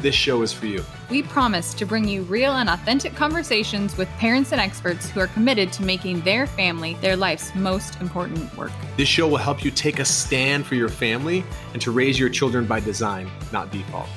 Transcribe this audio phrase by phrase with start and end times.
[0.00, 0.84] this show is for you.
[1.10, 5.26] We promise to bring you real and authentic conversations with parents and experts who are
[5.28, 8.72] committed to making their family their life's most important work.
[8.96, 12.28] This show will help you take a stand for your family and to raise your
[12.28, 14.08] children by design, not default.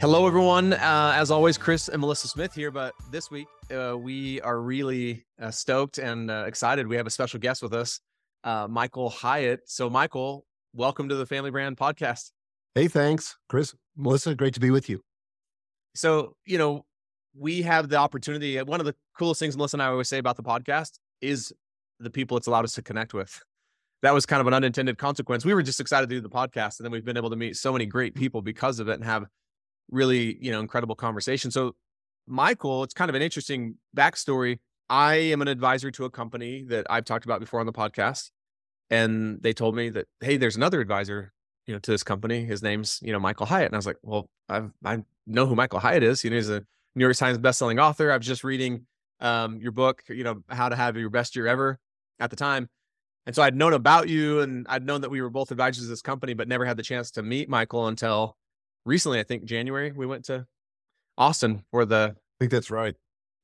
[0.00, 0.74] Hello, everyone.
[0.74, 2.70] Uh, as always, Chris and Melissa Smith here.
[2.70, 6.86] But this week, uh, we are really uh, stoked and uh, excited.
[6.86, 7.98] We have a special guest with us,
[8.44, 9.62] uh, Michael Hyatt.
[9.66, 12.30] So, Michael, welcome to the Family Brand Podcast.
[12.74, 13.74] Hey, thanks, Chris.
[13.96, 15.02] Melissa, great to be with you.
[15.94, 16.84] So, you know,
[17.36, 18.58] we have the opportunity.
[18.58, 21.52] Uh, one of the coolest things Melissa and I always say about the podcast is
[21.98, 23.42] the people it's allowed us to connect with.
[24.02, 25.44] That was kind of an unintended consequence.
[25.44, 27.56] We were just excited to do the podcast, and then we've been able to meet
[27.56, 29.24] so many great people because of it and have
[29.90, 31.52] really, you know, incredible conversations.
[31.52, 31.74] So,
[32.24, 34.60] Michael, it's kind of an interesting backstory.
[34.88, 38.30] I am an advisor to a company that I've talked about before on the podcast.
[38.88, 41.32] And they told me that, hey, there's another advisor
[41.68, 42.44] you know, to this company.
[42.44, 43.66] His name's, you know, Michael Hyatt.
[43.66, 46.24] And I was like, well, I've, I know who Michael Hyatt is.
[46.24, 48.10] You know, he's a New York Times bestselling author.
[48.10, 48.86] I was just reading
[49.20, 51.78] um, your book, you know, how to have your best year ever
[52.18, 52.70] at the time.
[53.26, 55.90] And so I'd known about you and I'd known that we were both advisors of
[55.90, 58.38] this company, but never had the chance to meet Michael until
[58.86, 59.20] recently.
[59.20, 60.46] I think January we went to
[61.18, 62.16] Austin for the.
[62.16, 62.94] I think that's right.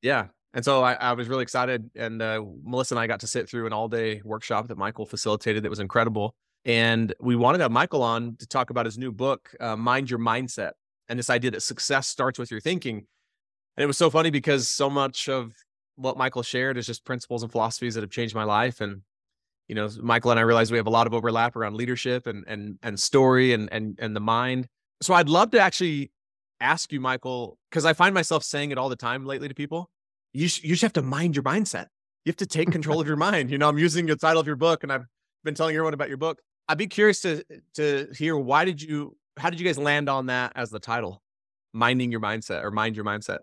[0.01, 0.29] Yeah.
[0.55, 1.91] And so I, I was really excited.
[1.95, 5.05] And uh, Melissa and I got to sit through an all day workshop that Michael
[5.05, 6.35] facilitated that was incredible.
[6.65, 10.11] And we wanted to have Michael on to talk about his new book, uh, Mind
[10.11, 10.73] Your Mindset,
[11.09, 13.07] and this idea that success starts with your thinking.
[13.77, 15.53] And it was so funny because so much of
[15.97, 18.81] what Michael shared is just principles and philosophies that have changed my life.
[18.81, 19.03] And
[19.69, 22.45] you know, Michael and I realized we have a lot of overlap around leadership and
[22.47, 24.69] and and story and and and the mind.
[25.03, 26.13] So I'd love to actually
[26.61, 29.91] ask you, Michael, because I find myself saying it all the time lately to people.
[30.33, 31.87] You sh- you just have to mind your mindset.
[32.25, 33.51] You have to take control of your mind.
[33.51, 35.05] You know, I'm using the title of your book, and I've
[35.45, 36.41] been telling everyone about your book.
[36.69, 37.45] I'd be curious to
[37.75, 41.23] to hear why did you how did you guys land on that as the title,
[41.73, 43.39] minding your mindset or mind your mindset?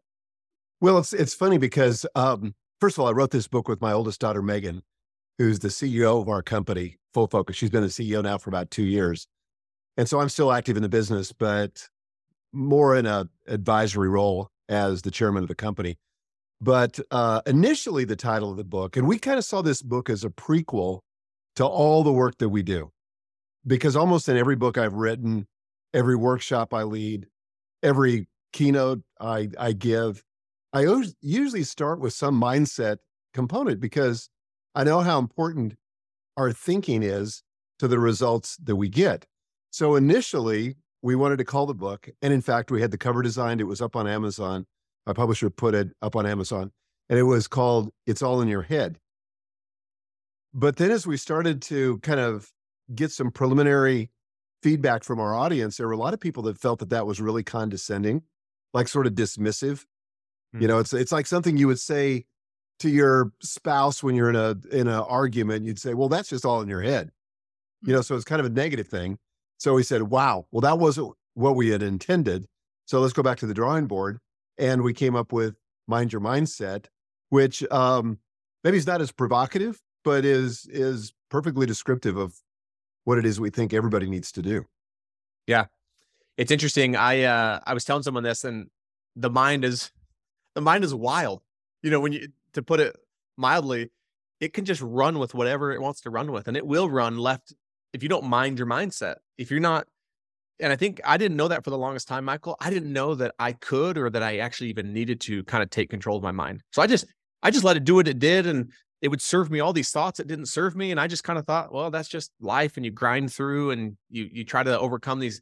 [0.79, 3.93] Well, it's it's funny because um, first of all, I wrote this book with my
[3.93, 4.81] oldest daughter Megan,
[5.37, 7.55] who's the CEO of our company, Full Focus.
[7.55, 9.27] She's been the CEO now for about two years,
[9.97, 11.87] and so I'm still active in the business, but
[12.51, 15.97] more in a advisory role as the chairman of the company.
[16.59, 20.09] But uh, initially, the title of the book, and we kind of saw this book
[20.09, 21.01] as a prequel
[21.55, 22.91] to all the work that we do
[23.65, 25.47] because almost in every book I've written,
[25.93, 27.27] every workshop I lead,
[27.83, 30.23] every keynote I, I give,
[30.73, 30.85] I
[31.21, 32.97] usually start with some mindset
[33.33, 34.29] component because
[34.73, 35.75] I know how important
[36.37, 37.43] our thinking is
[37.79, 39.25] to the results that we get.
[39.71, 42.09] So initially, we wanted to call the book.
[42.21, 44.65] And in fact, we had the cover designed, it was up on Amazon.
[45.05, 46.71] My publisher put it up on Amazon,
[47.09, 48.99] and it was called It's All in Your Head.
[50.53, 52.51] But then as we started to kind of
[52.93, 54.09] get some preliminary
[54.61, 57.19] feedback from our audience, there were a lot of people that felt that that was
[57.19, 58.23] really condescending,
[58.73, 59.85] like sort of dismissive.
[60.53, 60.61] Mm-hmm.
[60.61, 62.25] You know, it's it's like something you would say
[62.79, 65.65] to your spouse when you're in a in an argument.
[65.65, 67.11] You'd say, "Well, that's just all in your head."
[67.83, 69.17] You know, so it's kind of a negative thing.
[69.57, 72.47] So we said, "Wow, well, that wasn't what we had intended."
[72.85, 74.19] So let's go back to the drawing board,
[74.57, 75.55] and we came up with
[75.87, 76.87] "Mind Your Mindset,"
[77.29, 78.19] which um,
[78.63, 82.41] maybe is not as provocative, but is is perfectly descriptive of
[83.03, 84.65] what it is we think everybody needs to do.
[85.47, 85.65] Yeah.
[86.37, 86.95] It's interesting.
[86.95, 88.67] I uh I was telling someone this and
[89.15, 89.91] the mind is
[90.55, 91.41] the mind is wild.
[91.83, 92.95] You know, when you to put it
[93.37, 93.91] mildly,
[94.39, 97.17] it can just run with whatever it wants to run with and it will run
[97.17, 97.53] left
[97.93, 99.15] if you don't mind your mindset.
[99.37, 99.87] If you're not
[100.59, 102.55] and I think I didn't know that for the longest time, Michael.
[102.59, 105.69] I didn't know that I could or that I actually even needed to kind of
[105.71, 106.61] take control of my mind.
[106.71, 107.05] So I just
[107.43, 108.71] I just let it do what it did and
[109.01, 111.39] it would serve me all these thoughts that didn't serve me and i just kind
[111.39, 114.79] of thought well that's just life and you grind through and you you try to
[114.79, 115.41] overcome these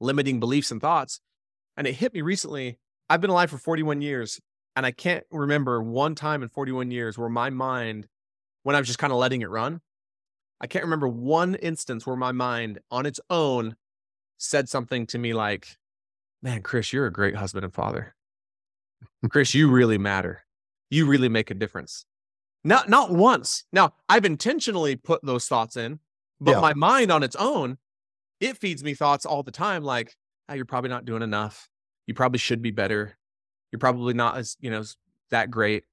[0.00, 1.20] limiting beliefs and thoughts
[1.78, 2.78] and it hit me recently.
[3.08, 4.40] I've been alive for 41 years
[4.74, 8.06] and i can't remember one time in 41 years where my mind
[8.64, 9.80] when i was just kind of letting it run
[10.60, 13.76] i can't remember one instance where my mind on its own
[14.38, 15.76] said something to me like
[16.42, 18.16] man chris you're a great husband and father.
[19.30, 20.44] Chris you really matter.
[20.90, 22.04] You really make a difference
[22.66, 23.64] not not once.
[23.72, 26.00] Now, I've intentionally put those thoughts in,
[26.40, 26.60] but yeah.
[26.60, 27.78] my mind on its own,
[28.40, 30.16] it feeds me thoughts all the time like,
[30.48, 31.68] oh, you're probably not doing enough.
[32.06, 33.16] You probably should be better.
[33.70, 34.84] You're probably not as, you know,
[35.30, 35.84] that great.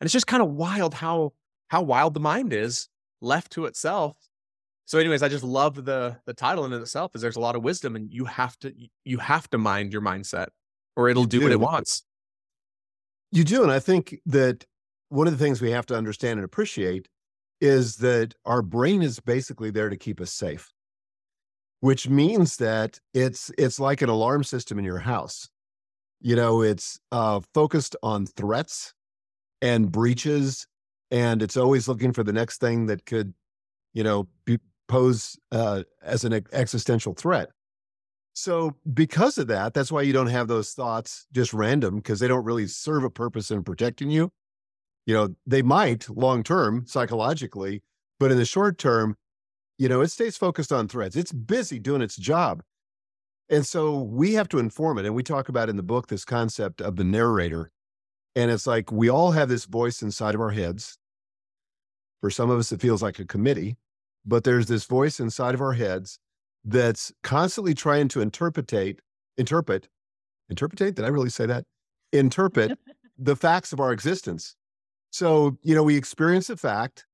[0.00, 1.32] And it's just kind of wild how
[1.68, 2.88] how wild the mind is
[3.20, 4.16] left to itself.
[4.84, 7.14] So, anyways, I just love the the title in itself.
[7.14, 8.72] Is there's a lot of wisdom, and you have to
[9.04, 10.48] you have to mind your mindset,
[10.96, 12.02] or it'll do, do what it wants.
[13.30, 14.66] You do, and I think that
[15.12, 17.08] one of the things we have to understand and appreciate
[17.60, 20.72] is that our brain is basically there to keep us safe
[21.82, 25.48] which means that it's it's like an alarm system in your house.
[26.20, 28.94] You know it's uh, focused on threats
[29.60, 30.66] and breaches
[31.10, 33.34] and it's always looking for the next thing that could
[33.94, 37.48] you know be, pose uh, as an existential threat.
[38.32, 42.28] So because of that that's why you don't have those thoughts just random because they
[42.28, 44.30] don't really serve a purpose in protecting you
[45.06, 47.82] you know, they might long term psychologically,
[48.20, 49.16] but in the short term,
[49.78, 51.16] you know, it stays focused on threads.
[51.16, 52.62] It's busy doing its job.
[53.48, 55.04] And so we have to inform it.
[55.04, 57.70] And we talk about in the book this concept of the narrator.
[58.34, 60.98] And it's like we all have this voice inside of our heads.
[62.20, 63.76] For some of us, it feels like a committee,
[64.24, 66.18] but there's this voice inside of our heads
[66.64, 69.00] that's constantly trying to interpretate,
[69.36, 69.88] interpret,
[70.48, 70.94] interpretate.
[70.94, 71.64] Did I really say that?
[72.12, 72.78] Interpret
[73.18, 74.54] the facts of our existence.
[75.12, 77.06] So, you know, we experience a fact,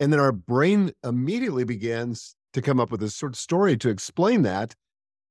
[0.00, 3.88] and then our brain immediately begins to come up with a sort of story to
[3.88, 4.74] explain that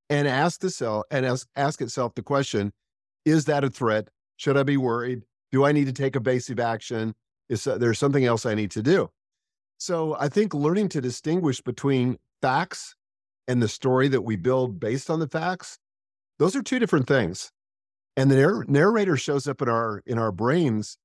[0.09, 2.71] and ask the cell and ask, ask itself the question
[3.25, 4.07] is that a threat?
[4.37, 5.23] Should i be worried?
[5.51, 7.13] Do i need to take evasive action?
[7.49, 9.09] Is there something else i need to do.
[9.77, 12.95] So i think learning to distinguish between facts
[13.47, 15.79] and the story that we build based on the facts
[16.37, 17.51] those are two different things.
[18.15, 20.97] And the narrator shows up in our in our brains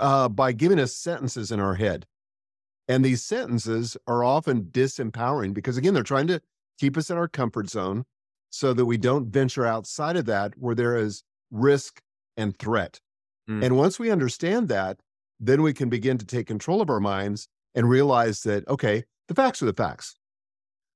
[0.00, 2.06] uh, by giving us sentences in our head.
[2.88, 6.40] And these sentences are often disempowering because, again, they're trying to
[6.78, 8.04] keep us in our comfort zone
[8.50, 12.02] so that we don't venture outside of that where there is risk
[12.36, 13.00] and threat.
[13.48, 13.64] Mm.
[13.64, 14.98] And once we understand that,
[15.40, 19.34] then we can begin to take control of our minds and realize that, okay, the
[19.34, 20.16] facts are the facts.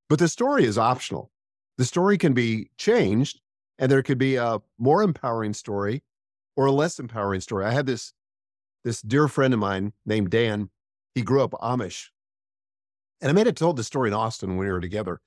[0.09, 1.31] But the story is optional.
[1.79, 3.41] The story can be changed,
[3.79, 6.03] and there could be a more empowering story
[6.57, 7.65] or a less empowering story.
[7.65, 8.13] I had this
[8.87, 10.71] this dear friend of mine named Dan,
[11.17, 12.11] he grew up Amish.
[13.21, 15.21] And I may have told the story in Austin when we were together.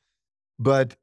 [0.57, 0.95] But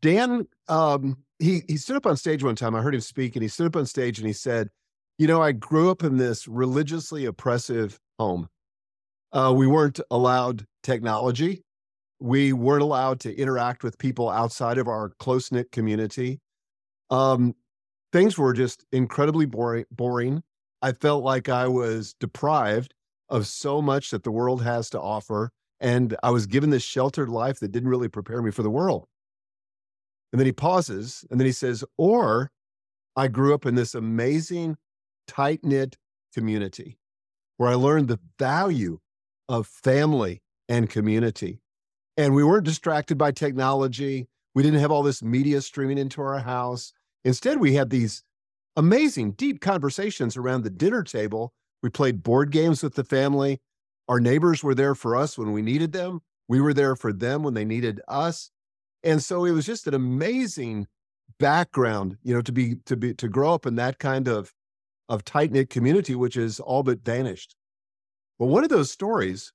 [0.00, 2.74] Dan, um, he he stood up on stage one time.
[2.74, 4.70] I heard him speak, and he stood up on stage and he said,
[5.18, 8.48] "You know, I grew up in this religiously oppressive home.
[9.32, 11.64] Uh, we weren't allowed technology.
[12.18, 16.40] We weren't allowed to interact with people outside of our close knit community.
[17.10, 17.54] Um,
[18.10, 19.84] things were just incredibly boring.
[19.90, 20.42] Boring.
[20.82, 22.94] I felt like I was deprived
[23.28, 25.50] of so much that the world has to offer.
[25.78, 29.06] And I was given this sheltered life that didn't really prepare me for the world.
[30.32, 32.50] And then he pauses and then he says, Or
[33.16, 34.76] I grew up in this amazing,
[35.26, 35.96] tight knit
[36.34, 36.98] community
[37.56, 39.00] where I learned the value
[39.48, 41.60] of family and community.
[42.16, 44.28] And we weren't distracted by technology.
[44.54, 46.92] We didn't have all this media streaming into our house.
[47.24, 48.22] Instead, we had these
[48.76, 51.52] amazing, deep conversations around the dinner table.
[51.82, 53.60] We played board games with the family.
[54.08, 56.20] Our neighbors were there for us when we needed them.
[56.48, 58.50] We were there for them when they needed us.
[59.02, 60.86] And so it was just an amazing
[61.38, 64.52] background, you know, to be to be to grow up in that kind of
[65.08, 67.56] of tight-knit community, which is all but vanished.
[68.38, 69.52] But one of those stories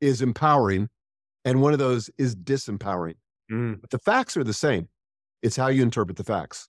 [0.00, 0.88] is empowering,
[1.44, 3.16] and one of those is disempowering.
[3.50, 3.80] Mm.
[3.80, 4.88] But the facts are the same.
[5.42, 6.68] It's how you interpret the facts.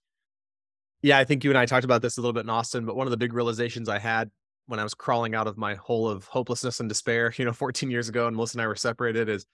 [1.04, 2.96] Yeah, I think you and I talked about this a little bit in Austin, but
[2.96, 4.32] one of the big realizations I had
[4.68, 7.92] when I was crawling out of my hole of hopelessness and despair, you know, 14
[7.92, 9.46] years ago, and Melissa and I were separated, is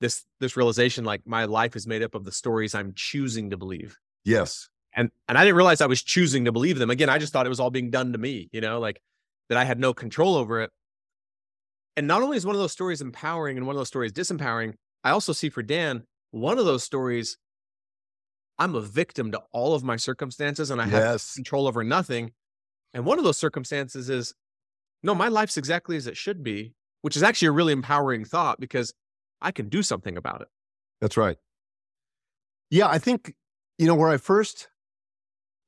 [0.00, 3.56] this this realization like my life is made up of the stories I'm choosing to
[3.56, 3.98] believe.
[4.24, 4.68] Yes.
[4.94, 6.90] And and I didn't realize I was choosing to believe them.
[6.90, 9.00] Again, I just thought it was all being done to me, you know, like
[9.48, 10.70] that I had no control over it.
[11.96, 14.74] And not only is one of those stories empowering and one of those stories disempowering,
[15.02, 17.38] I also see for Dan, one of those stories
[18.58, 22.32] I'm a victim to all of my circumstances and I have control over nothing.
[22.94, 24.34] And one of those circumstances is
[25.02, 28.58] no, my life's exactly as it should be, which is actually a really empowering thought
[28.58, 28.94] because
[29.40, 30.48] I can do something about it.
[31.00, 31.36] That's right.
[32.70, 33.34] Yeah, I think,
[33.78, 34.68] you know, where I first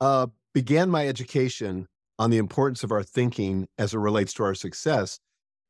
[0.00, 1.86] uh, began my education
[2.18, 5.20] on the importance of our thinking as it relates to our success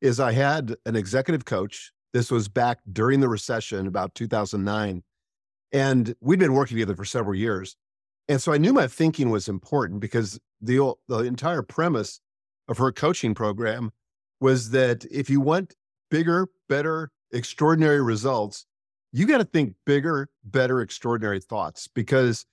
[0.01, 1.93] is I had an executive coach.
[2.13, 5.03] This was back during the recession, about 2009.
[5.73, 7.77] And we'd been working together for several years.
[8.29, 12.21] And so I knew my thinking was important because the, the entire premise
[12.69, 13.91] of her coaching program
[14.41, 15.75] was that if you want
[16.11, 18.67] bigger, better, extraordinary results,
[19.13, 22.45] you got to think bigger, better, extraordinary thoughts because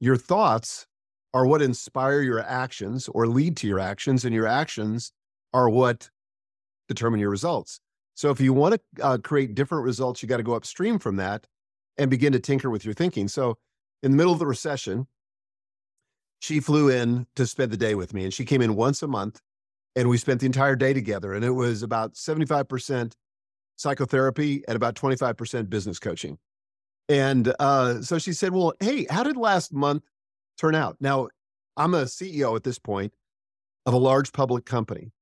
[0.00, 0.86] your thoughts
[1.34, 5.12] are what inspire your actions or lead to your actions, and your actions
[5.52, 6.08] are what
[6.88, 7.80] determine your results.
[8.14, 11.16] So if you want to uh, create different results, you got to go upstream from
[11.16, 11.46] that
[11.98, 13.28] and begin to tinker with your thinking.
[13.28, 13.58] So
[14.02, 15.06] in the middle of the recession,
[16.40, 19.08] she flew in to spend the day with me and she came in once a
[19.08, 19.40] month
[19.96, 23.14] and we spent the entire day together and it was about 75%
[23.76, 26.38] psychotherapy and about 25% business coaching.
[27.08, 30.04] And uh, so she said, well, hey, how did last month
[30.58, 30.96] turn out?
[31.00, 31.28] Now,
[31.76, 33.14] I'm a CEO at this point
[33.86, 35.12] of a large public company.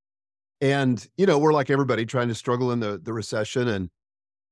[0.60, 3.90] And, you know, we're like everybody trying to struggle in the, the recession and,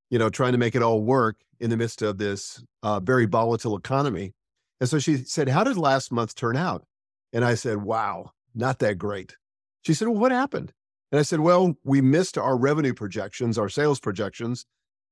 [0.09, 3.25] you know, trying to make it all work in the midst of this uh, very
[3.25, 4.33] volatile economy.
[4.79, 6.83] And so she said, How did last month turn out?
[7.33, 9.35] And I said, Wow, not that great.
[9.83, 10.73] She said, Well, what happened?
[11.11, 14.65] And I said, Well, we missed our revenue projections, our sales projections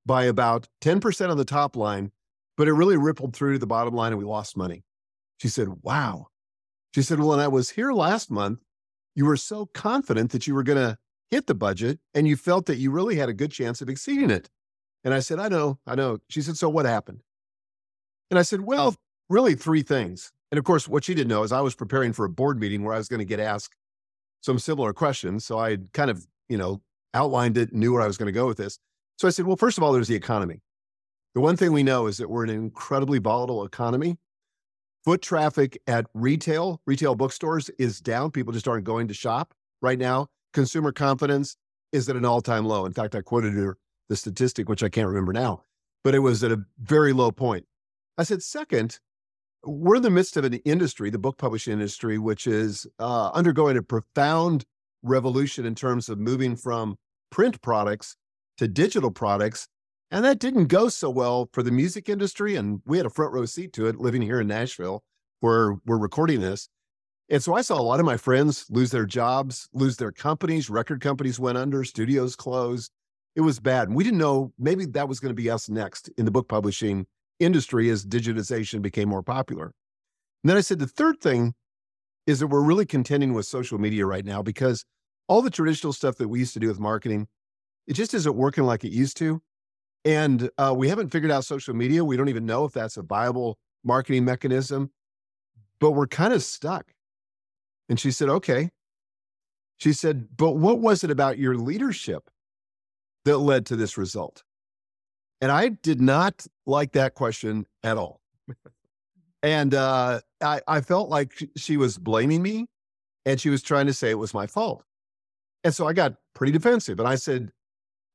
[0.06, 2.12] by about 10% on the top line,
[2.58, 4.84] but it really rippled through to the bottom line and we lost money.
[5.38, 6.28] She said, Wow.
[6.94, 8.60] She said, Well, when I was here last month,
[9.16, 10.98] you were so confident that you were going to
[11.30, 14.30] hit the budget and you felt that you really had a good chance of exceeding
[14.30, 14.50] it.
[15.04, 16.20] And I said, I know, I know.
[16.30, 17.22] She said, So what happened?
[18.30, 18.96] And I said, Well,
[19.30, 20.32] really three things.
[20.52, 22.84] And of course, what she didn't know is I was preparing for a board meeting
[22.84, 23.76] where I was going to get asked
[24.42, 25.46] some similar questions.
[25.46, 26.82] So I kind of, you know,
[27.14, 28.80] outlined it, knew where I was going to go with this.
[29.18, 30.62] So I said, Well, first of all, there's the economy.
[31.36, 34.18] The one thing we know is that we're in an incredibly volatile economy.
[35.04, 38.32] Foot traffic at retail, retail bookstores is down.
[38.32, 40.28] People just aren't going to shop right now.
[40.54, 41.58] Consumer confidence
[41.92, 42.86] is at an all time low.
[42.86, 43.78] In fact, I quoted her
[44.10, 45.64] the statistic, which I can't remember now,
[46.04, 47.66] but it was at a very low point.
[48.18, 49.00] I said, second,
[49.66, 53.78] we're in the midst of an industry, the book publishing industry, which is uh, undergoing
[53.78, 54.66] a profound
[55.02, 56.98] revolution in terms of moving from
[57.32, 58.16] print products
[58.58, 59.68] to digital products.
[60.12, 62.56] And that didn't go so well for the music industry.
[62.56, 65.04] And we had a front row seat to it living here in Nashville,
[65.40, 66.70] where we're recording this.
[67.30, 70.70] And so I saw a lot of my friends lose their jobs, lose their companies.
[70.70, 72.92] Record companies went under, studios closed
[73.36, 73.88] it was bad.
[73.88, 76.48] And we didn't know maybe that was going to be us next in the book
[76.48, 77.08] publishing
[77.40, 79.66] industry as digitization became more popular.
[80.44, 81.54] And then I said the third thing
[82.28, 84.86] is that we're really contending with social media right now because
[85.28, 87.28] all the traditional stuff that we used to do with marketing,
[87.88, 89.42] it just isn't working like it used to.
[90.06, 92.04] And uh, we haven't figured out social media.
[92.04, 94.92] We don't even know if that's a viable marketing mechanism,
[95.80, 96.94] but we're kind of stuck.
[97.90, 98.70] And she said, okay.
[99.78, 102.30] She said, but what was it about your leadership
[103.26, 104.44] that led to this result?
[105.42, 108.22] And I did not like that question at all.
[109.44, 112.68] and uh, I, I felt like she was blaming me
[113.26, 114.84] and she was trying to say it was my fault.
[115.64, 117.52] And so I got pretty defensive and I said,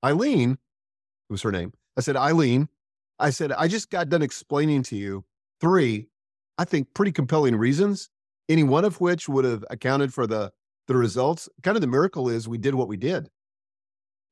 [0.04, 0.58] Eileen,
[1.28, 1.72] was her name.
[1.96, 2.68] I said, Eileen,
[3.18, 5.24] I said, I just got done explaining to you
[5.60, 6.06] three,
[6.56, 8.10] I think, pretty compelling reasons,
[8.48, 10.52] any one of which would have accounted for the,
[10.86, 11.48] the results.
[11.62, 13.28] Kind of the miracle is we did what we did.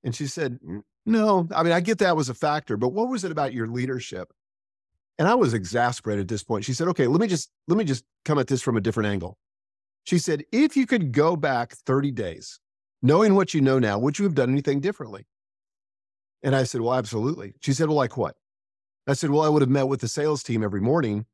[0.06, 0.60] And she said,
[1.04, 3.66] No, I mean, I get that was a factor, but what was it about your
[3.66, 4.32] leadership?
[5.18, 6.64] And I was exasperated at this point.
[6.64, 9.08] She said, Okay, let me just let me just come at this from a different
[9.08, 9.36] angle.
[10.04, 12.60] She said, if you could go back 30 days,
[13.02, 15.26] knowing what you know now, would you have done anything differently?
[16.44, 17.54] And I said, Well, absolutely.
[17.60, 18.36] She said, Well, like what?
[19.08, 21.26] I said, Well, I would have met with the sales team every morning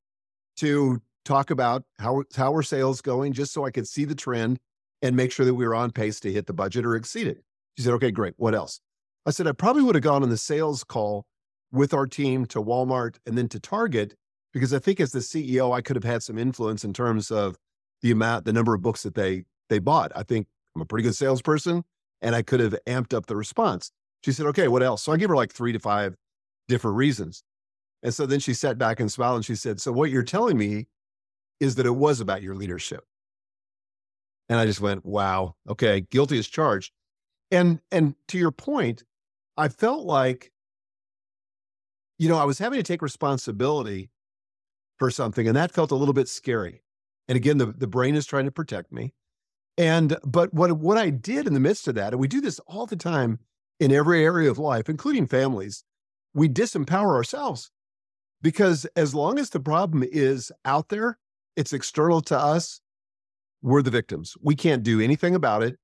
[0.57, 4.61] to talk about how, how are sales going, just so I could see the trend
[5.03, 7.45] and make sure that we were on pace to hit the budget or exceed it.
[7.77, 8.35] She said, okay, great.
[8.37, 8.81] What else?
[9.27, 11.25] I said, I probably would have gone on the sales call
[11.71, 14.15] with our team to Walmart and then to Target
[14.53, 17.57] because I think as the CEO, I could have had some influence in terms of
[18.03, 20.13] the amount, the number of books that they they bought.
[20.15, 21.85] I think I'm a pretty good salesperson
[22.21, 23.91] and I could have amped up the response.
[24.23, 25.03] She said, okay, what else?
[25.03, 26.15] So I gave her like three to five
[26.69, 27.43] different reasons.
[28.03, 30.59] And so then she sat back and smiled and she said, So what you're telling
[30.59, 30.87] me
[31.61, 33.05] is that it was about your leadership.
[34.49, 36.93] And I just went, wow, okay, guilty as charged.
[37.53, 39.05] And and to your point,
[39.59, 40.51] I felt like,
[42.19, 44.11] you know, I was having to take responsibility
[44.99, 46.83] for something, and that felt a little bit scary.
[47.29, 49.13] And again, the, the brain is trying to protect me.
[49.77, 52.59] And but what what I did in the midst of that, and we do this
[52.61, 53.39] all the time
[53.79, 55.85] in every area of life, including families,
[56.35, 57.71] we disempower ourselves.
[58.41, 61.19] Because as long as the problem is out there,
[61.55, 62.81] it's external to us,
[63.61, 64.37] we're the victims.
[64.41, 65.79] We can't do anything about it.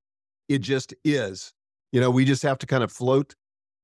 [0.49, 1.53] It just is.
[1.93, 3.35] You know, we just have to kind of float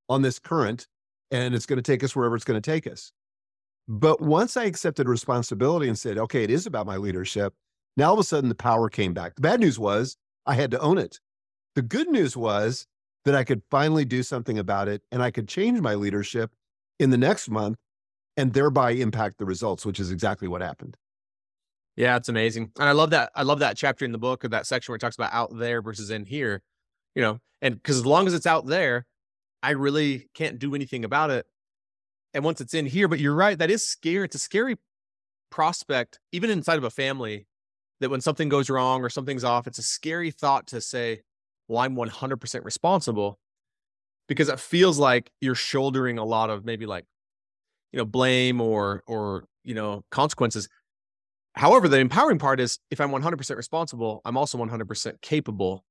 [0.08, 0.86] on this current
[1.30, 3.12] and it's going to take us wherever it's going to take us.
[3.88, 7.54] But once I accepted responsibility and said, okay, it is about my leadership,
[7.96, 9.34] now all of a sudden the power came back.
[9.34, 11.20] The bad news was I had to own it.
[11.74, 12.86] The good news was
[13.24, 16.52] that I could finally do something about it and I could change my leadership
[16.98, 17.78] in the next month
[18.36, 20.96] and thereby impact the results, which is exactly what happened.
[21.96, 22.72] Yeah, it's amazing.
[22.78, 23.30] And I love that.
[23.34, 25.56] I love that chapter in the book or that section where it talks about out
[25.56, 26.62] there versus in here,
[27.14, 29.06] you know, and because as long as it's out there,
[29.62, 31.46] I really can't do anything about it.
[32.32, 34.24] And once it's in here, but you're right, that is scary.
[34.24, 34.76] It's a scary
[35.50, 37.46] prospect, even inside of a family,
[38.00, 41.20] that when something goes wrong or something's off, it's a scary thought to say,
[41.68, 43.38] well, I'm 100% responsible
[44.26, 47.04] because it feels like you're shouldering a lot of maybe like,
[47.92, 50.68] you know, blame or, or, you know, consequences
[51.56, 55.84] However, the empowering part is if I'm 100% responsible, I'm also 100% capable.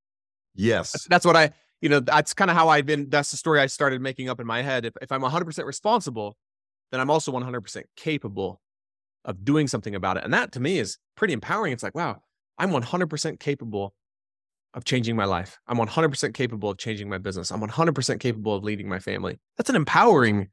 [0.55, 1.07] Yes.
[1.09, 3.09] That's, what I, you know, that's kind of how I've been.
[3.09, 4.85] That's the story I started making up in my head.
[4.85, 6.37] If, if I'm 100% responsible,
[6.91, 8.61] then I'm also 100% capable
[9.25, 10.23] of doing something about it.
[10.23, 11.73] And that to me is pretty empowering.
[11.73, 12.21] It's like, wow,
[12.57, 13.93] I'm 100% capable
[14.73, 15.59] of changing my life.
[15.67, 17.51] I'm 100% capable of changing my business.
[17.51, 19.39] I'm 100% capable of leading my family.
[19.57, 20.49] That's an empowering,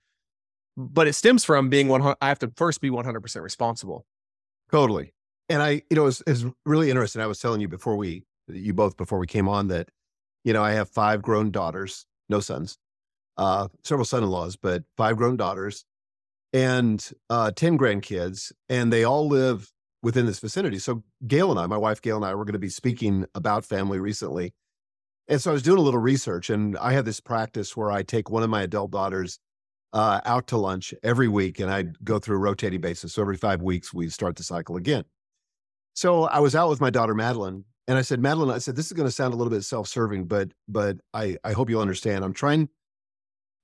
[0.77, 2.15] but it stems from being one.
[2.21, 4.07] I have to first be 100% responsible.
[4.71, 5.15] Totally.
[5.49, 7.23] And I, you know, it's, it's really interesting.
[7.23, 9.89] I was telling you before we, you both before we came on that,
[10.45, 12.79] you know, I have five grown daughters, no sons,
[13.37, 15.85] uh, several son-in-laws, but five grown daughters
[16.53, 19.71] and uh, 10 grandkids, and they all live
[20.03, 20.79] within this vicinity.
[20.79, 23.65] So Gail and I, my wife Gail and I, were going to be speaking about
[23.65, 24.53] family recently.
[25.29, 28.03] And so I was doing a little research, and I have this practice where I
[28.03, 29.39] take one of my adult daughters
[29.93, 33.15] uh, out to lunch every week, and I'd go through a rotating basis.
[33.15, 35.05] So every five weeks, we start the cycle again.
[35.95, 38.87] So I was out with my daughter Madeline, and I said, Madeline, I said, this
[38.87, 42.25] is going to sound a little bit self-serving, but but I I hope you'll understand.
[42.25, 42.69] I'm trying.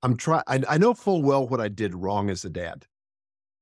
[0.03, 0.43] I'm trying.
[0.47, 2.85] I know full well what I did wrong as a dad.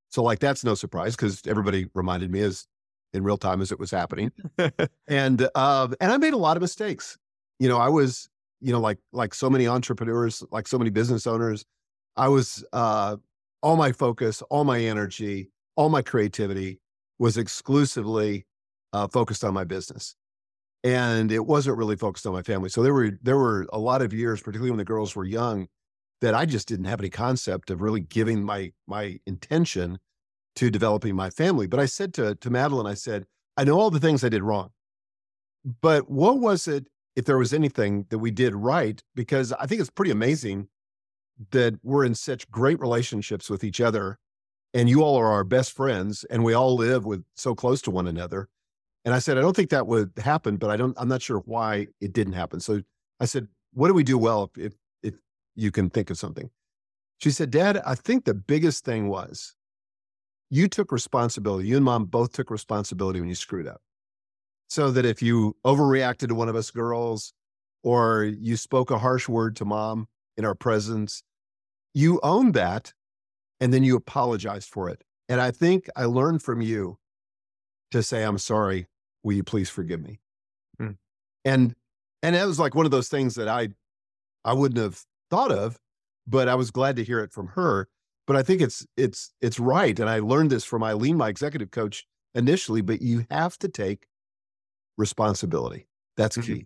[0.09, 2.67] So like that's no surprise because everybody reminded me as
[3.13, 4.31] in real time as it was happening,
[5.07, 7.17] and uh, and I made a lot of mistakes.
[7.59, 8.29] You know, I was
[8.61, 11.65] you know like like so many entrepreneurs, like so many business owners.
[12.17, 13.17] I was uh,
[13.61, 16.79] all my focus, all my energy, all my creativity
[17.19, 18.45] was exclusively
[18.93, 20.15] uh, focused on my business,
[20.85, 22.69] and it wasn't really focused on my family.
[22.69, 25.67] So there were there were a lot of years, particularly when the girls were young,
[26.21, 29.97] that I just didn't have any concept of really giving my my intention
[30.57, 31.65] to developing my family.
[31.65, 33.25] But I said to to Madeline, I said,
[33.57, 34.69] I know all the things I did wrong,
[35.81, 36.87] but what was it?
[37.15, 40.67] If there was anything that we did right, because I think it's pretty amazing
[41.51, 44.19] that we're in such great relationships with each other
[44.73, 47.91] and you all are our best friends and we all live with so close to
[47.91, 48.49] one another
[49.05, 51.39] and i said i don't think that would happen but i don't i'm not sure
[51.45, 52.81] why it didn't happen so
[53.19, 55.13] i said what do we do well if if, if
[55.55, 56.49] you can think of something
[57.19, 59.55] she said dad i think the biggest thing was
[60.49, 63.81] you took responsibility you and mom both took responsibility when you screwed up
[64.67, 67.33] so that if you overreacted to one of us girls
[67.85, 71.21] or you spoke a harsh word to mom in our presence.
[71.93, 72.93] You owned that
[73.59, 75.03] and then you apologized for it.
[75.29, 76.97] And I think I learned from you
[77.91, 78.87] to say, I'm sorry.
[79.25, 80.19] Will you please forgive me?
[80.77, 80.91] Hmm.
[81.43, 81.75] And
[82.21, 83.69] and it was like one of those things that I
[84.45, 85.79] I wouldn't have thought of,
[86.27, 87.89] but I was glad to hear it from her.
[88.27, 89.99] But I think it's it's it's right.
[89.99, 94.05] And I learned this from Eileen, my executive coach, initially, but you have to take
[94.95, 95.87] responsibility.
[96.17, 96.53] That's mm-hmm.
[96.53, 96.65] key.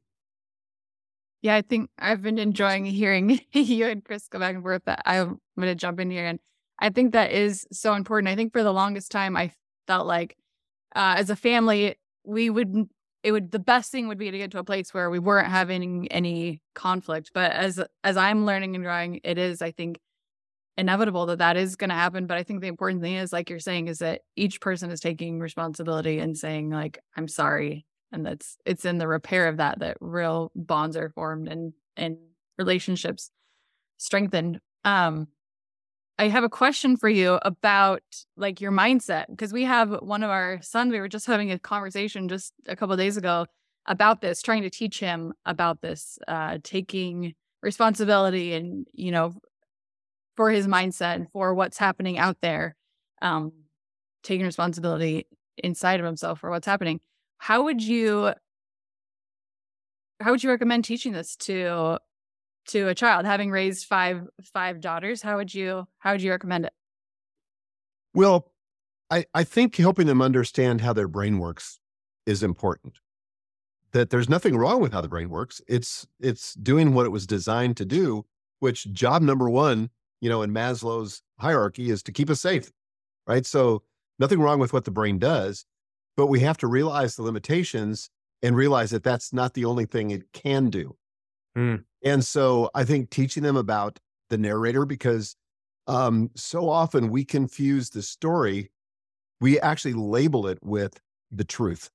[1.42, 4.84] Yeah, I think I've been enjoying hearing you and Chris go back and forth.
[4.84, 6.40] That I'm going to jump in here, and
[6.78, 8.28] I think that is so important.
[8.28, 9.54] I think for the longest time, I
[9.88, 10.36] felt like
[10.94, 12.90] uh, as a family, we would
[13.24, 15.50] it would the best thing would be to get to a place where we weren't
[15.50, 17.32] having any conflict.
[17.34, 20.00] But as as I'm learning and growing, it is I think
[20.78, 22.26] inevitable that that is going to happen.
[22.28, 25.02] But I think the important thing is, like you're saying, is that each person is
[25.02, 29.80] taking responsibility and saying like, "I'm sorry," and that's it's in the repair of that
[29.80, 32.18] that real bonds are formed and and
[32.58, 33.32] relationships
[33.98, 35.28] strengthened um
[36.20, 38.04] i have a question for you about
[38.38, 41.60] like your mindset because we have one of our sons we were just having a
[41.60, 43.46] conversation just a couple days ago
[43.88, 49.34] about this trying to teach him about this uh taking responsibility and you know
[50.36, 52.76] for his mindset and for what's happening out there
[53.22, 53.52] um
[54.24, 55.28] taking responsibility
[55.58, 57.00] inside of himself for what's happening.
[57.38, 58.34] How would you
[60.20, 61.98] how would you recommend teaching this to
[62.68, 66.66] to a child having raised five five daughters how would you how would you recommend
[66.66, 66.74] it
[68.14, 68.52] well
[69.10, 71.80] i i think helping them understand how their brain works
[72.26, 73.00] is important
[73.92, 77.26] that there's nothing wrong with how the brain works it's it's doing what it was
[77.26, 78.26] designed to do
[78.60, 79.90] which job number one
[80.22, 82.72] you know in maslow's hierarchy is to keep us safe
[83.28, 83.82] right so
[84.20, 85.66] nothing wrong with what the brain does
[86.20, 88.10] but we have to realize the limitations
[88.42, 90.96] and realize that that's not the only thing it can do.
[91.58, 91.84] Mm.
[92.04, 95.36] And so I think teaching them about the narrator, because
[95.88, 98.70] um, so often we confuse the story,
[99.42, 101.90] we actually label it with the truth.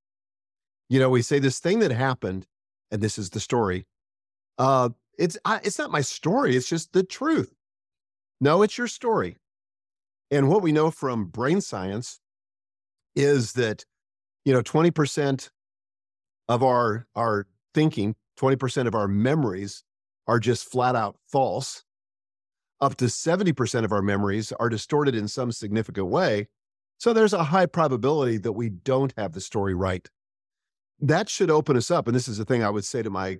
[0.89, 2.45] You know, we say this thing that happened,
[2.91, 3.87] and this is the story.
[4.57, 6.55] Uh, it's I, it's not my story.
[6.55, 7.53] It's just the truth.
[8.41, 9.37] No, it's your story.
[10.29, 12.19] And what we know from brain science
[13.15, 13.85] is that,
[14.43, 15.49] you know, 20%
[16.49, 19.84] of our our thinking, 20% of our memories
[20.27, 21.83] are just flat out false.
[22.81, 26.47] Up to 70% of our memories are distorted in some significant way.
[26.97, 30.09] So there's a high probability that we don't have the story right.
[30.99, 32.07] That should open us up.
[32.07, 33.37] And this is the thing I would say to my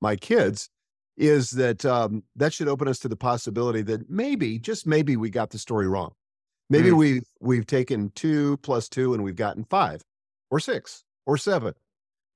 [0.00, 0.68] my kids
[1.16, 5.30] is that um, that should open us to the possibility that maybe, just maybe, we
[5.30, 6.12] got the story wrong.
[6.68, 6.96] Maybe mm.
[6.96, 10.02] we've we've taken two plus two and we've gotten five,
[10.50, 11.74] or six, or seven,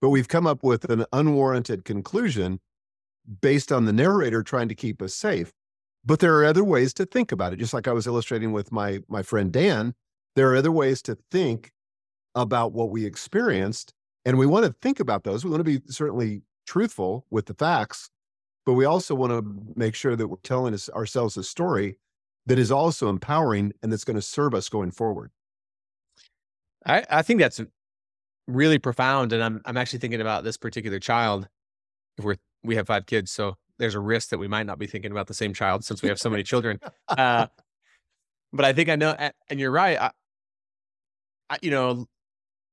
[0.01, 2.61] but we've come up with an unwarranted conclusion
[3.41, 5.53] based on the narrator trying to keep us safe.
[6.05, 7.57] But there are other ways to think about it.
[7.57, 9.95] Just like I was illustrating with my my friend Dan,
[10.37, 11.73] there are other ways to think
[12.35, 13.93] about what we experienced,
[14.25, 15.45] and we want to think about those.
[15.45, 18.11] We want to be certainly truthful with the facts,
[18.65, 19.43] but we also want to
[19.75, 21.99] make sure that we're telling us, ourselves a story
[22.47, 25.31] that is also empowering and that's going to serve us going forward.
[26.87, 27.61] I, I think that's
[28.47, 29.33] really profound.
[29.33, 31.49] And I'm, I'm actually thinking about this particular child.
[32.17, 32.37] If we're,
[32.69, 35.27] we have five kids, so there's a risk that we might not be thinking about
[35.27, 36.79] the same child since we have so many children.
[37.09, 37.47] Uh,
[38.53, 39.15] but I think I know,
[39.49, 39.99] and you're right.
[39.99, 40.11] I,
[41.51, 42.07] I, you know,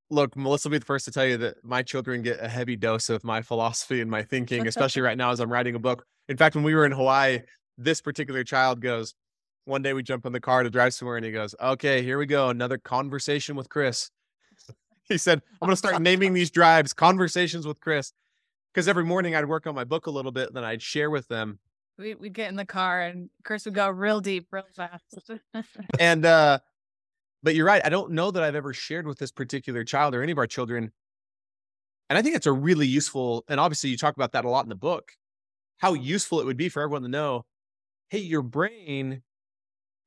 [0.09, 2.75] look, Melissa will be the first to tell you that my children get a heavy
[2.75, 6.05] dose of my philosophy and my thinking, especially right now as I'm writing a book.
[6.29, 7.39] In fact, when we were in Hawaii,
[7.77, 9.15] this particular child goes,
[9.65, 12.17] one day we jump in the car to drive somewhere and he goes, okay, here
[12.17, 12.49] we go.
[12.49, 14.11] Another conversation with Chris.
[15.07, 18.11] He said, I'm going to start naming these drives conversations with Chris.
[18.75, 21.29] Because every morning I'd work on my book a little bit, then I'd share with
[21.29, 21.59] them.
[21.97, 25.17] We, would get in the car and Chris would go real deep, real fast.
[25.99, 26.59] and uh,
[27.41, 27.81] but you're right.
[27.85, 30.45] I don't know that I've ever shared with this particular child or any of our
[30.45, 30.91] children.
[32.09, 34.65] And I think it's a really useful, and obviously you talk about that a lot
[34.65, 35.13] in the book,
[35.77, 37.45] how useful it would be for everyone to know,
[38.09, 39.21] hey, your brain,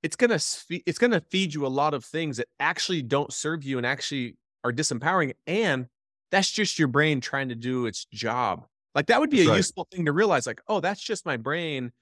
[0.03, 0.39] it's gonna
[0.87, 4.37] it's gonna feed you a lot of things that actually don't serve you and actually
[4.63, 5.33] are disempowering.
[5.47, 5.89] And
[6.31, 8.67] that's just your brain trying to do its job.
[8.95, 9.57] Like that would be that's a right.
[9.59, 11.93] useful thing to realize, like, oh, that's just my brain.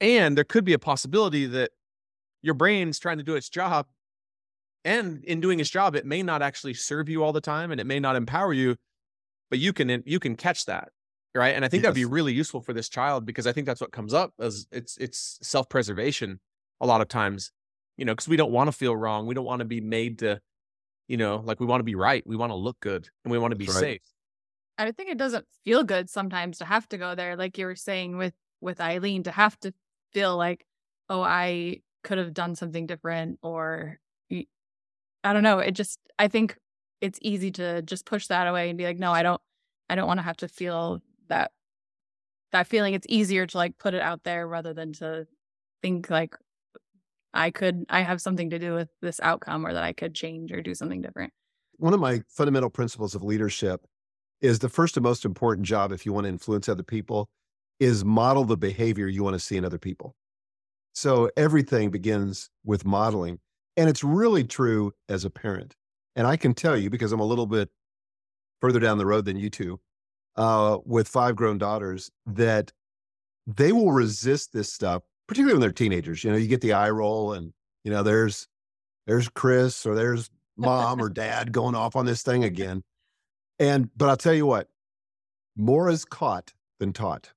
[0.00, 1.70] And there could be a possibility that
[2.42, 3.86] your brain's trying to do its job
[4.84, 7.80] and in doing its job it may not actually serve you all the time and
[7.80, 8.76] it may not empower you
[9.50, 10.90] but you can you can catch that
[11.34, 11.88] right and i think yes.
[11.88, 14.66] that'd be really useful for this child because i think that's what comes up as
[14.70, 16.38] it's it's self-preservation
[16.80, 17.50] a lot of times
[17.96, 20.18] you know because we don't want to feel wrong we don't want to be made
[20.18, 20.40] to
[21.08, 23.38] you know like we want to be right we want to look good and we
[23.38, 23.74] want to be right.
[23.74, 24.02] safe
[24.78, 27.76] i think it doesn't feel good sometimes to have to go there like you were
[27.76, 29.72] saying with with eileen to have to
[30.12, 30.64] feel like
[31.08, 33.98] oh i could have done something different or
[35.24, 35.58] I don't know.
[35.58, 36.56] It just, I think
[37.00, 39.40] it's easy to just push that away and be like, no, I don't,
[39.88, 41.50] I don't want to have to feel that,
[42.52, 42.92] that feeling.
[42.92, 45.26] It's easier to like put it out there rather than to
[45.82, 46.36] think like
[47.34, 50.52] I could, I have something to do with this outcome or that I could change
[50.52, 51.32] or do something different.
[51.76, 53.84] One of my fundamental principles of leadership
[54.40, 57.28] is the first and most important job if you want to influence other people
[57.80, 60.14] is model the behavior you want to see in other people.
[60.92, 63.40] So everything begins with modeling.
[63.76, 65.74] And it's really true as a parent.
[66.14, 67.68] And I can tell you, because I'm a little bit
[68.60, 69.80] further down the road than you two,
[70.36, 72.72] uh, with five grown daughters, that
[73.46, 76.24] they will resist this stuff, particularly when they're teenagers.
[76.24, 78.48] You know, you get the eye roll and, you know, there's
[79.06, 82.82] there's Chris or there's mom or dad going off on this thing again.
[83.58, 84.68] And but I'll tell you what,
[85.56, 87.32] more is caught than taught.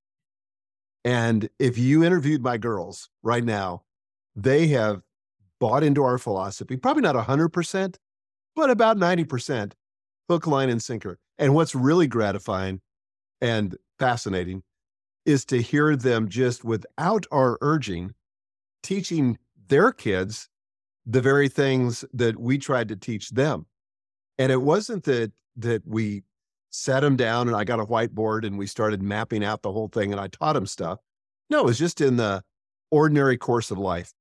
[1.04, 3.84] And if you interviewed my girls right now,
[4.36, 5.04] they have
[5.60, 7.96] bought into our philosophy, probably not 100%,
[8.56, 9.74] but about 90%,
[10.30, 11.18] hook, line, and sinker.
[11.38, 12.82] And what's really gratifying
[13.40, 14.64] and fascinating
[15.28, 18.14] is to hear them just without our urging,
[18.82, 19.38] teaching
[19.68, 20.50] their kids
[21.06, 23.66] the very things that we tried to teach them.
[24.40, 26.24] And it wasn't that that we
[26.70, 29.90] sat them down and I got a whiteboard and we started mapping out the whole
[29.90, 31.00] thing and I taught them stuff.
[31.50, 32.44] No, it was just in the
[32.90, 34.14] ordinary course of life.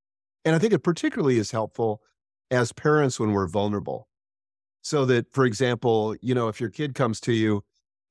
[0.45, 2.01] And I think it particularly is helpful
[2.51, 4.09] as parents when we're vulnerable.
[4.83, 7.63] So that, for example, you know, if your kid comes to you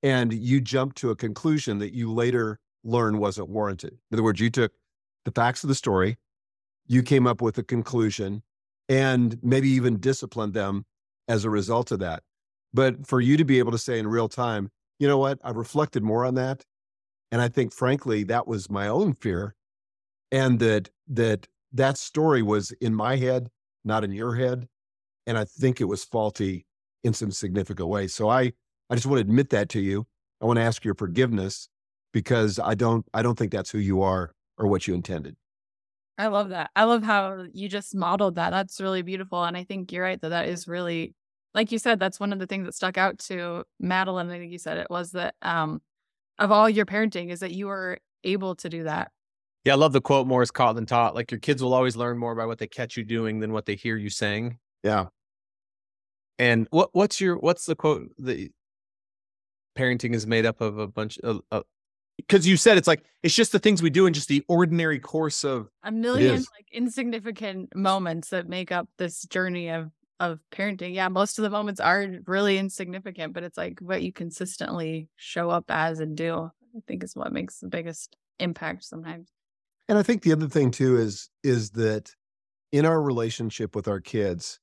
[0.03, 3.91] and you jump to a conclusion that you later learn wasn't warranted.
[3.91, 4.71] In other words, you took
[5.25, 6.17] the facts of the story,
[6.87, 8.43] you came up with a conclusion,
[8.87, 10.85] and maybe even disciplined them
[11.27, 12.23] as a result of that.
[12.73, 14.69] But for you to be able to say in real time,
[14.99, 16.63] you know what, I've reflected more on that.
[17.31, 19.55] And I think, frankly, that was my own fear.
[20.31, 23.49] And that, that that story was in my head,
[23.83, 24.67] not in your head.
[25.25, 26.65] And I think it was faulty
[27.03, 28.07] in some significant way.
[28.07, 28.53] So I,
[28.89, 30.05] I just want to admit that to you.
[30.41, 31.69] I want to ask your forgiveness
[32.15, 35.35] because I don't, I don't think that's who you are or what you intended.
[36.17, 36.71] I love that.
[36.73, 38.51] I love how you just modeled that.
[38.51, 39.43] That's really beautiful.
[39.43, 41.13] And I think you're right that that is really,
[41.53, 44.29] like you said, that's one of the things that stuck out to Madeline.
[44.29, 45.81] I think you said it was that um,
[46.39, 49.11] of all your parenting is that you were able to do that.
[49.65, 51.15] Yeah, I love the quote more is caught than taught.
[51.15, 53.65] Like your kids will always learn more by what they catch you doing than what
[53.65, 54.57] they hear you saying.
[54.83, 55.07] Yeah.
[56.39, 58.47] And what what's your what's the quote that
[59.77, 61.41] parenting is made up of a bunch of
[62.17, 64.99] because you said it's like it's just the things we do in just the ordinary
[64.99, 70.93] course of a million like insignificant moments that make up this journey of of parenting.
[70.93, 75.49] Yeah, most of the moments are really insignificant, but it's like what you consistently show
[75.49, 76.49] up as and do.
[76.75, 79.29] I think is what makes the biggest impact sometimes.
[79.87, 82.11] And I think the other thing too is is that
[82.71, 84.59] in our relationship with our kids,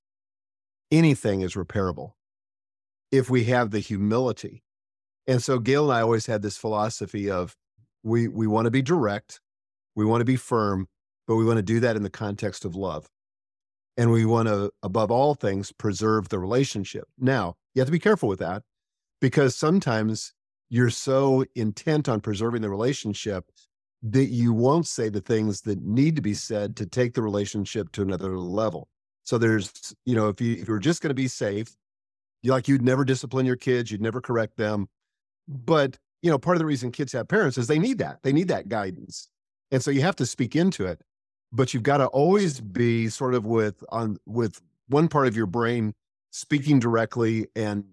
[0.90, 2.12] anything is repairable
[3.10, 4.64] if we have the humility.
[5.26, 7.56] And so Gail and I always had this philosophy of
[8.02, 9.40] we we want to be direct,
[9.94, 10.88] we want to be firm,
[11.26, 13.08] but we want to do that in the context of love.
[13.96, 17.04] And we want to, above all things, preserve the relationship.
[17.18, 18.62] Now, you have to be careful with that
[19.20, 20.32] because sometimes
[20.70, 23.50] you're so intent on preserving the relationship
[24.02, 27.92] that you won't say the things that need to be said to take the relationship
[27.92, 28.88] to another level.
[29.24, 31.76] So there's, you know, if you if you're just going to be safe,
[32.42, 34.88] you like you'd never discipline your kids, you'd never correct them.
[35.48, 38.22] But, you know, part of the reason kids have parents is they need that.
[38.22, 39.28] They need that guidance.
[39.70, 41.02] And so you have to speak into it.
[41.52, 45.46] But you've got to always be sort of with on with one part of your
[45.46, 45.94] brain
[46.30, 47.84] speaking directly and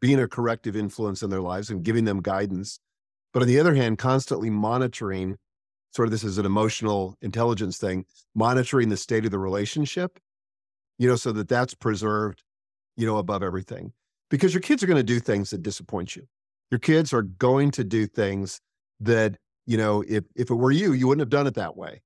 [0.00, 2.80] being a corrective influence in their lives and giving them guidance
[3.34, 5.36] but on the other hand, constantly monitoring,
[5.90, 10.20] sort of this is an emotional intelligence thing, monitoring the state of the relationship,
[10.98, 12.44] you know, so that that's preserved,
[12.96, 13.92] you know, above everything.
[14.30, 16.28] Because your kids are going to do things that disappoint you.
[16.70, 18.60] Your kids are going to do things
[19.00, 22.02] that, you know, if if it were you, you wouldn't have done it that way.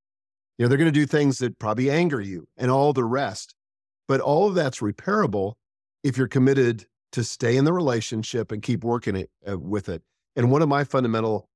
[0.56, 3.54] You know, they're going to do things that probably anger you and all the rest.
[4.08, 5.54] But all of that's repairable
[6.02, 10.02] if you're committed to stay in the relationship and keep working it uh, with it.
[10.36, 11.48] And one of my fundamental,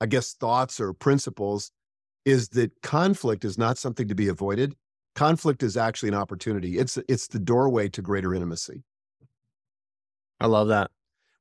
[0.00, 1.70] I guess, thoughts or principles
[2.24, 4.74] is that conflict is not something to be avoided.
[5.14, 6.78] Conflict is actually an opportunity.
[6.78, 8.82] It's it's the doorway to greater intimacy.
[10.40, 10.90] I love that.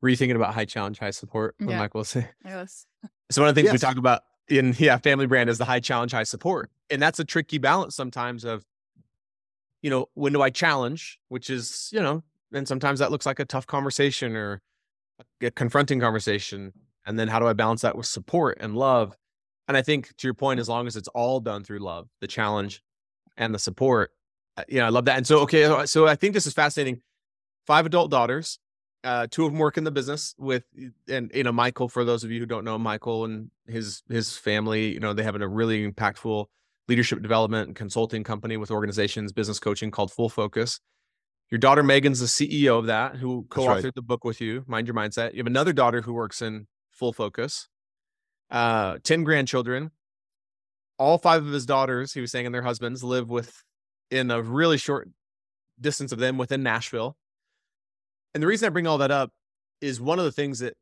[0.01, 1.55] Were you thinking about high challenge, high support?
[1.59, 1.77] Yeah.
[1.77, 2.27] Michael was saying.
[2.43, 2.85] Yes.
[3.29, 5.79] So one of the things we talk about in yeah family brand is the high
[5.79, 8.65] challenge, high support, and that's a tricky balance sometimes of,
[9.81, 13.39] you know, when do I challenge, which is you know, and sometimes that looks like
[13.39, 14.61] a tough conversation or
[15.41, 16.73] a confronting conversation,
[17.05, 19.15] and then how do I balance that with support and love?
[19.67, 22.27] And I think to your point, as long as it's all done through love, the
[22.27, 22.83] challenge
[23.37, 24.11] and the support,
[24.57, 25.17] uh, you know, I love that.
[25.17, 27.01] And so okay, so I think this is fascinating.
[27.67, 28.59] Five adult daughters,
[29.03, 30.63] uh, two of them work in the business with,
[31.07, 31.87] and you know, Michael.
[31.87, 35.23] For those of you who don't know, Michael and his his family, you know, they
[35.23, 36.45] have a really impactful
[36.87, 40.79] leadership development and consulting company with organizations, business coaching called Full Focus.
[41.49, 43.95] Your daughter Megan's the CEO of that, who co-authored right.
[43.95, 45.33] the book with you, Mind Your Mindset.
[45.33, 47.67] You have another daughter who works in Full Focus.
[48.49, 49.91] Uh, ten grandchildren.
[50.97, 53.63] All five of his daughters, he was saying, and their husbands live with
[54.11, 55.09] in a really short
[55.79, 57.17] distance of them within Nashville.
[58.33, 59.31] And the reason I bring all that up
[59.81, 60.75] is one of the things that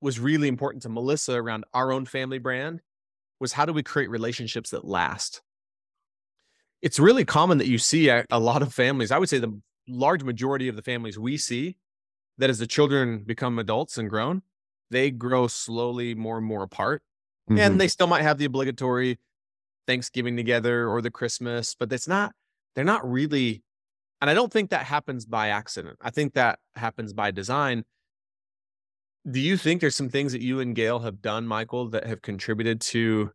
[0.00, 2.80] was really important to Melissa around our own family brand
[3.40, 5.42] was how do we create relationships that last?
[6.80, 9.60] It's really common that you see a, a lot of families, I would say the
[9.88, 11.76] large majority of the families we see,
[12.38, 14.42] that as the children become adults and grown,
[14.90, 17.02] they grow slowly more and more apart.
[17.50, 17.58] Mhm.
[17.58, 19.18] And they still might have the obligatory
[19.86, 22.32] Thanksgiving together or the Christmas, but it's not,
[22.74, 23.62] they're not really
[24.22, 25.98] and I don't think that happens by accident.
[26.00, 27.84] I think that happens by design.
[29.28, 32.22] Do you think there's some things that you and Gail have done, Michael, that have
[32.22, 33.32] contributed to,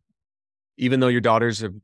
[0.78, 1.74] even though your daughters have,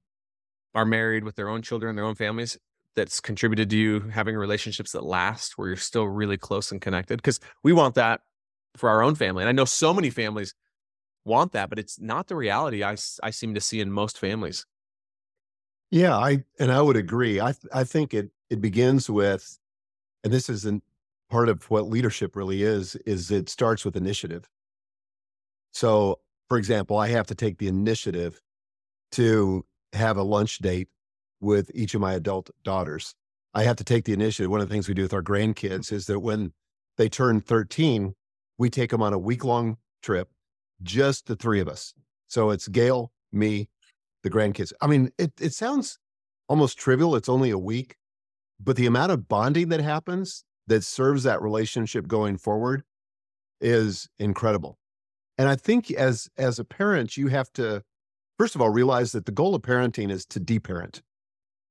[0.75, 2.59] are married with their own children, their own families,
[2.97, 7.19] that's contributed to you having relationships that last, where you're still really close and connected?
[7.19, 8.23] Because we want that
[8.77, 10.55] for our own family, and I know so many families
[11.27, 14.65] want that, but it's not the reality I seem to see in most families.
[15.91, 17.41] Yeah, I and I would agree.
[17.41, 19.59] I th- I think it it begins with,
[20.25, 20.85] and this isn't
[21.31, 22.97] part of what leadership really is.
[23.07, 24.49] Is it starts with initiative.
[25.73, 28.41] So, for example, I have to take the initiative
[29.13, 30.89] to have a lunch date
[31.41, 33.15] with each of my adult daughters.
[33.55, 34.51] I have to take the initiative.
[34.51, 36.53] One of the things we do with our grandkids is that when
[36.99, 38.15] they turn 13,
[38.59, 40.31] we take them on a week long trip,
[40.83, 41.95] just the three of us.
[42.29, 43.69] So it's Gail, me,
[44.25, 44.73] the grandkids.
[44.81, 45.99] I mean, it, it sounds
[46.49, 47.15] almost trivial.
[47.15, 47.97] It's only a week,
[48.59, 52.83] but the amount of bonding that happens that serves that relationship going forward
[53.61, 54.79] is incredible.
[55.39, 57.83] And I think as as a parent, you have to
[58.39, 61.03] first of all realize that the goal of parenting is to deparent.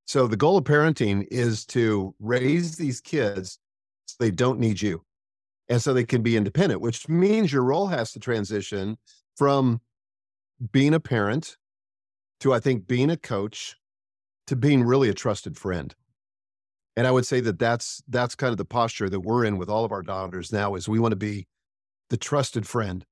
[0.05, 3.57] So the goal of parenting is to raise these kids
[4.05, 5.03] so they don't need you.
[5.69, 8.97] And so they can be independent, which means your role has to transition
[9.37, 9.79] from
[10.71, 11.57] being a parent
[12.39, 13.75] to I think being a coach
[14.47, 15.95] to being really a trusted friend.
[16.95, 19.69] And I would say that that's that's kind of the posture that we're in with
[19.69, 21.47] all of our daughters now is we want to be
[22.09, 23.05] the trusted friend,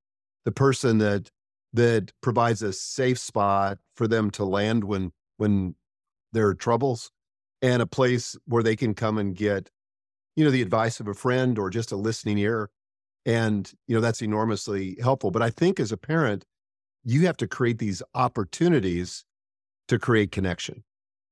[0.46, 1.32] the person that
[1.74, 5.76] that provides a safe spot for them to land when when
[6.34, 7.12] there are troubles
[7.62, 9.70] and a place where they can come and get
[10.36, 12.70] you know the advice of a friend or just a listening ear
[13.26, 16.46] and you know that's enormously helpful but i think as a parent
[17.04, 19.26] you have to create these opportunities
[19.88, 20.84] to create connection.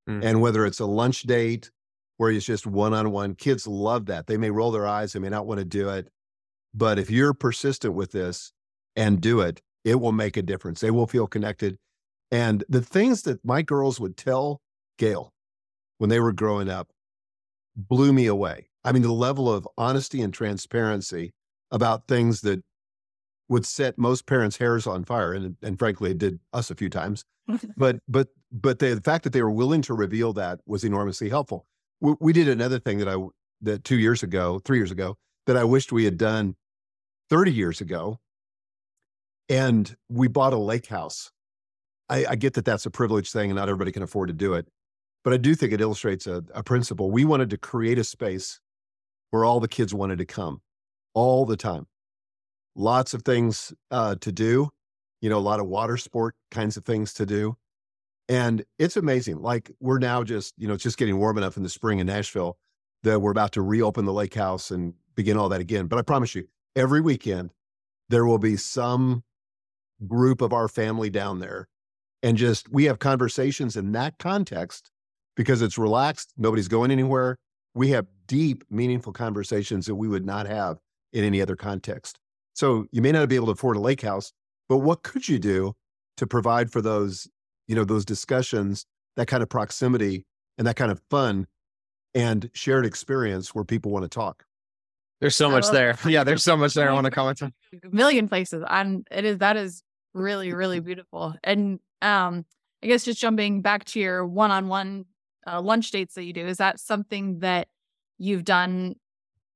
[0.09, 0.23] Mm.
[0.23, 1.69] and whether it's a lunch date
[2.17, 4.25] where it's just one-on-one kids love that.
[4.25, 6.09] They may roll their eyes they may not want to do it.
[6.73, 8.51] But if you're persistent with this
[8.95, 10.81] and do it it will make a difference.
[10.81, 11.77] They will feel connected.
[12.31, 14.61] And the things that my girls would tell
[14.97, 15.33] gail
[15.97, 16.89] when they were growing up
[17.75, 18.69] blew me away.
[18.83, 21.33] I mean, the level of honesty and transparency
[21.71, 22.63] about things that
[23.49, 26.89] would set most parents' hairs on fire, and and frankly, it did us a few
[26.89, 27.25] times.
[27.77, 31.29] but but but the, the fact that they were willing to reveal that was enormously
[31.29, 31.65] helpful.
[31.99, 33.15] We, we did another thing that I
[33.61, 36.55] that two years ago, three years ago, that I wished we had done
[37.29, 38.19] thirty years ago,
[39.49, 41.31] and we bought a lake house.
[42.07, 44.53] I, I get that that's a privileged thing, and not everybody can afford to do
[44.53, 44.67] it,
[45.23, 47.11] but I do think it illustrates a, a principle.
[47.11, 48.59] We wanted to create a space
[49.31, 50.61] where all the kids wanted to come
[51.13, 51.87] all the time.
[52.79, 54.69] Lots of things uh, to do,
[55.21, 57.55] you know, a lot of water sport kinds of things to do.
[58.27, 59.41] And it's amazing.
[59.41, 62.07] Like we're now just, you know, it's just getting warm enough in the spring in
[62.07, 62.57] Nashville
[63.03, 65.87] that we're about to reopen the lake house and begin all that again.
[65.87, 67.51] But I promise you, every weekend,
[68.07, 69.23] there will be some
[70.07, 71.67] group of our family down there.
[72.23, 74.91] And just we have conversations in that context
[75.35, 76.33] because it's relaxed.
[76.37, 77.37] Nobody's going anywhere
[77.73, 80.79] we have deep, meaningful conversations that we would not have
[81.13, 82.19] in any other context.
[82.59, 84.33] So you may not be able to afford a lake house,
[84.67, 85.77] but what could you do
[86.17, 87.25] to provide for those,
[87.69, 90.25] you know, those discussions, that kind of proximity
[90.57, 91.47] and that kind of fun
[92.13, 94.43] and shared experience where people want to talk?
[95.21, 95.97] There's so much there.
[96.05, 97.53] Yeah, there's so much there I want to comment on.
[97.81, 98.61] A million places.
[98.69, 99.81] And it is that is
[100.13, 101.35] really, really beautiful.
[101.45, 102.45] And um,
[102.83, 105.05] I guess just jumping back to your one-on-one
[105.47, 107.69] uh, lunch dates that you do is that something that
[108.17, 108.95] you've done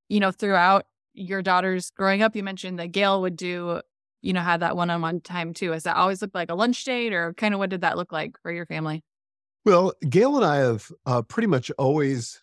[0.08, 3.80] you know throughout your daughter's growing up you mentioned that gail would do
[4.22, 5.72] you know had that one-on-one time too.
[5.72, 8.12] Has that always looked like a lunch date or kind of what did that look
[8.12, 9.02] like for your family?
[9.64, 12.42] Well gail and i have uh, pretty much always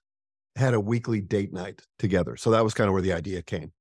[0.56, 3.72] had a weekly date night together so that was kind of where the idea came.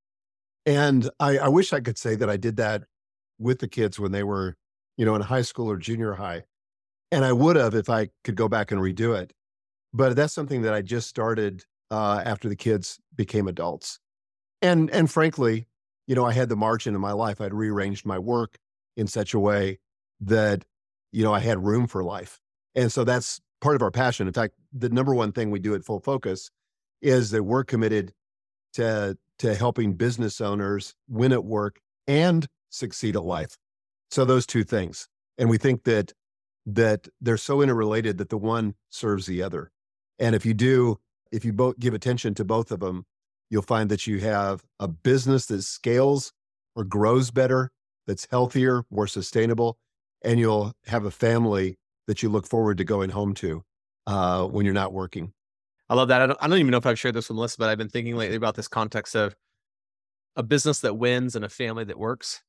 [0.67, 2.85] And I, I wish i could say that i did that
[3.39, 4.57] with the kids when they were
[4.97, 6.45] you know in high school or junior high
[7.11, 9.33] and i would have if i could go back and redo it
[9.93, 13.99] but that's something that I just started uh, after the kids became adults.
[14.63, 15.67] And and frankly,
[16.07, 17.41] you know, I had the margin in my life.
[17.41, 18.59] I'd rearranged my work
[18.97, 19.79] in such a way
[20.21, 20.65] that
[21.13, 22.41] you know I had room for life.
[22.75, 24.27] And so that's part of our passion.
[24.27, 26.51] In fact, the number one thing we do at Full Focus
[27.03, 28.13] is that we're committed
[28.75, 33.57] to to helping business owners win at work and succeed at life.
[34.11, 35.09] So those two things.
[35.39, 36.13] And we think that
[36.67, 39.71] that they're so interrelated that the one serves the other.
[40.19, 40.99] And if you do,
[41.33, 43.07] if you both give attention to both of them,
[43.51, 46.33] you'll find that you have a business that scales
[46.75, 47.71] or grows better,
[48.07, 49.79] that's healthier, more sustainable,
[50.23, 53.63] and you'll have a family that you look forward to going home to
[54.07, 55.33] uh, when you're not working.
[55.89, 56.23] I love that.
[56.23, 57.89] I don't, I don't even know if I've shared this with Melissa, but I've been
[57.89, 59.35] thinking lately about this context of
[60.37, 62.43] a business that wins and a family that works.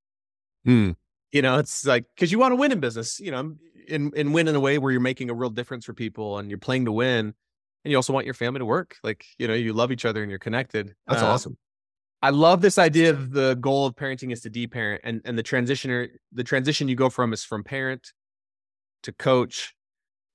[0.64, 0.92] Hmm.
[1.32, 3.56] You know, it's like because you want to win in business, you know,
[3.90, 6.50] and and win in a way where you're making a real difference for people and
[6.50, 7.34] you're playing to win
[7.84, 8.98] and you also want your family to work.
[9.04, 10.94] Like, you know, you love each other and you're connected.
[11.08, 11.58] That's uh, awesome.
[12.21, 15.44] I love this idea of the goal of parenting is to de-parent and, and the
[15.44, 18.13] transitioner, the transition you go from is from parent
[19.04, 19.73] to coach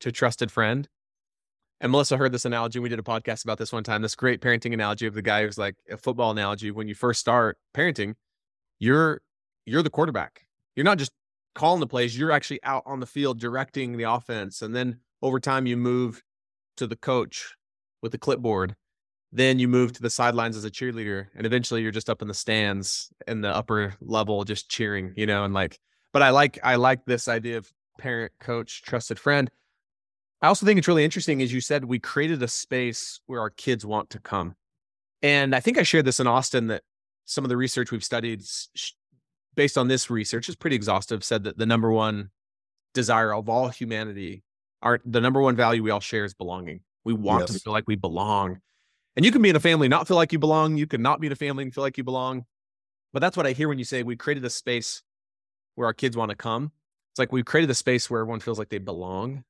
[0.00, 0.88] to trusted friend.
[1.80, 2.78] And Melissa heard this analogy.
[2.78, 4.02] We did a podcast about this one time.
[4.02, 6.70] This great parenting analogy of the guy who's like a football analogy.
[6.70, 8.14] When you first start parenting,
[8.78, 9.20] you're
[9.66, 10.46] you're the quarterback.
[10.74, 11.12] You're not just
[11.54, 12.18] calling the plays.
[12.18, 14.62] You're actually out on the field directing the offense.
[14.62, 16.22] And then over time, you move
[16.76, 17.54] to the coach
[18.02, 18.76] with the clipboard.
[19.32, 22.28] Then you move to the sidelines as a cheerleader, and eventually you're just up in
[22.28, 25.44] the stands in the upper level, just cheering, you know.
[25.44, 25.78] And like,
[26.12, 29.50] but I like I like this idea of parent, coach, trusted friend.
[30.42, 33.50] I also think it's really interesting, as you said, we created a space where our
[33.50, 34.54] kids want to come.
[35.22, 36.82] And I think I shared this in Austin that
[37.24, 38.42] some of the research we've studied
[39.54, 42.30] based on this research is pretty exhaustive said that the number one
[42.94, 44.44] desire of all humanity
[44.86, 46.80] our the number one value we all share is belonging.
[47.04, 47.52] We want yes.
[47.52, 48.60] to feel like we belong.
[49.16, 50.76] And you can be in a family not feel like you belong.
[50.76, 52.44] You can not be in a family and feel like you belong.
[53.12, 55.02] But that's what i hear when you say we created a space
[55.74, 56.70] where our kids want to come.
[57.12, 59.44] It's like we've created a space where everyone feels like they belong.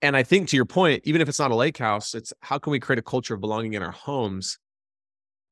[0.00, 2.58] And i think to your point even if it's not a lake house it's how
[2.58, 4.58] can we create a culture of belonging in our homes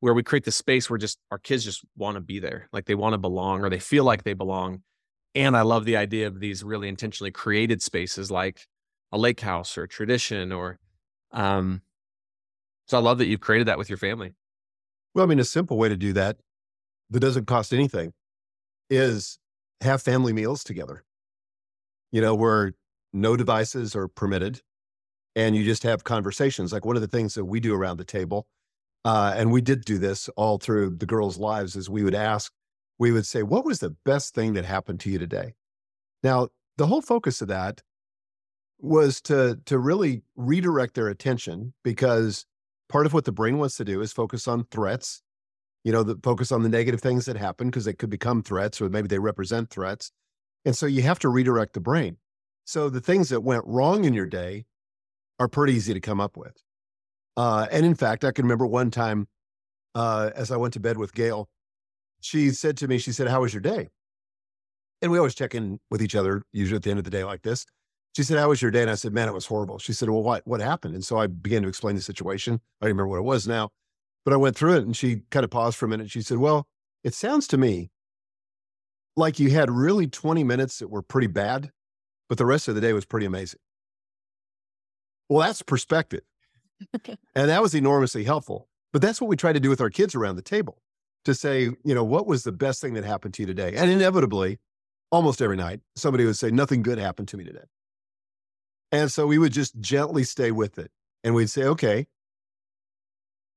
[0.01, 2.87] where we create the space where just our kids just want to be there, like
[2.87, 4.83] they want to belong or they feel like they belong.
[5.35, 8.67] And I love the idea of these really intentionally created spaces like
[9.13, 10.79] a lake house or a tradition or
[11.33, 11.83] um
[12.87, 14.35] so I love that you've created that with your family.
[15.15, 16.39] Well, I mean, a simple way to do that
[17.11, 18.13] that doesn't cost anything
[18.89, 19.39] is
[19.81, 21.05] have family meals together.
[22.11, 22.73] You know, where
[23.13, 24.61] no devices are permitted
[25.37, 26.73] and you just have conversations.
[26.73, 28.49] Like one of the things that we do around the table
[29.05, 32.53] uh, and we did do this all through the girls' lives is we would ask,
[33.01, 35.55] we would say, What was the best thing that happened to you today?
[36.23, 37.83] Now, the whole focus of that
[38.79, 42.45] was to, to really redirect their attention because
[42.89, 45.23] part of what the brain wants to do is focus on threats,
[45.83, 48.81] you know, the, focus on the negative things that happen because they could become threats
[48.81, 50.13] or maybe they represent threats.
[50.65, 52.19] And so you have to redirect the brain.
[52.65, 54.67] So the things that went wrong in your day
[55.39, 56.63] are pretty easy to come up with.
[57.37, 59.27] Uh, and in fact, I can remember one time
[59.95, 61.49] uh, as I went to bed with Gail,
[62.21, 63.89] she said to me, she said, How was your day?
[65.03, 67.25] And we always check in with each other, usually at the end of the day
[67.25, 67.67] like this.
[68.17, 68.83] She said, How was your day?
[68.83, 69.79] And I said, Man, it was horrible.
[69.79, 70.95] She said, Well, what, what happened?
[70.95, 72.61] And so I began to explain the situation.
[72.81, 73.71] I don't remember what it was now,
[74.25, 76.11] but I went through it and she kind of paused for a minute.
[76.11, 76.67] She said, Well,
[77.03, 77.91] it sounds to me
[79.17, 81.71] like you had really 20 minutes that were pretty bad,
[82.29, 83.61] but the rest of the day was pretty amazing.
[85.29, 86.23] Well, that's perspective
[87.35, 88.69] and that was enormously helpful.
[88.93, 90.79] But that's what we try to do with our kids around the table
[91.25, 93.75] to say, you know, what was the best thing that happened to you today?
[93.77, 94.59] And inevitably,
[95.11, 97.65] almost every night, somebody would say, nothing good happened to me today.
[98.93, 100.91] And so we would just gently stay with it.
[101.23, 102.07] And we'd say, okay,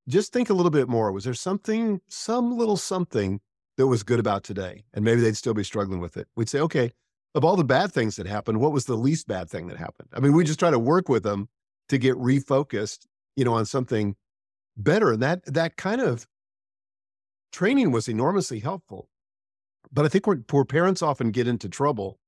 [0.08, 1.10] just think a little bit more.
[1.10, 3.40] Was there something, some little something
[3.78, 4.84] that was good about today?
[4.92, 6.28] And maybe they'd still be struggling with it.
[6.36, 6.92] We'd say, okay,
[7.34, 10.08] of all the bad things that happened, what was the least bad thing that happened?
[10.12, 11.48] I mean, we just try to work with them
[11.88, 13.06] to get refocused
[13.36, 14.16] you know, on something
[14.76, 15.12] better.
[15.12, 16.26] And that that kind of
[17.54, 19.08] training was enormously helpful.
[19.92, 22.18] But I think where poor parents often get into trouble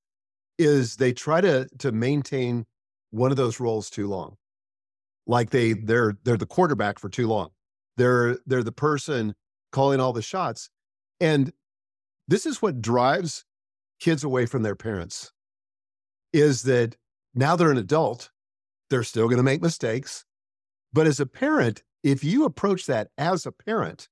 [0.58, 2.64] is they try to to maintain
[3.10, 4.36] one of those roles too long.
[5.26, 7.50] Like they they're they're the quarterback for too long.
[7.96, 9.34] They're they're the person
[9.72, 10.70] calling all the shots.
[11.20, 11.52] And
[12.28, 13.44] this is what drives
[13.98, 15.32] kids away from their parents
[16.32, 16.96] is that
[17.34, 18.30] now they're an adult,
[18.90, 20.24] they're still going to make mistakes.
[20.92, 24.08] But as a parent, if you approach that as a parent,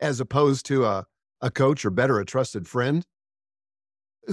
[0.00, 1.06] as opposed to a,
[1.40, 3.04] a coach or better, a trusted friend,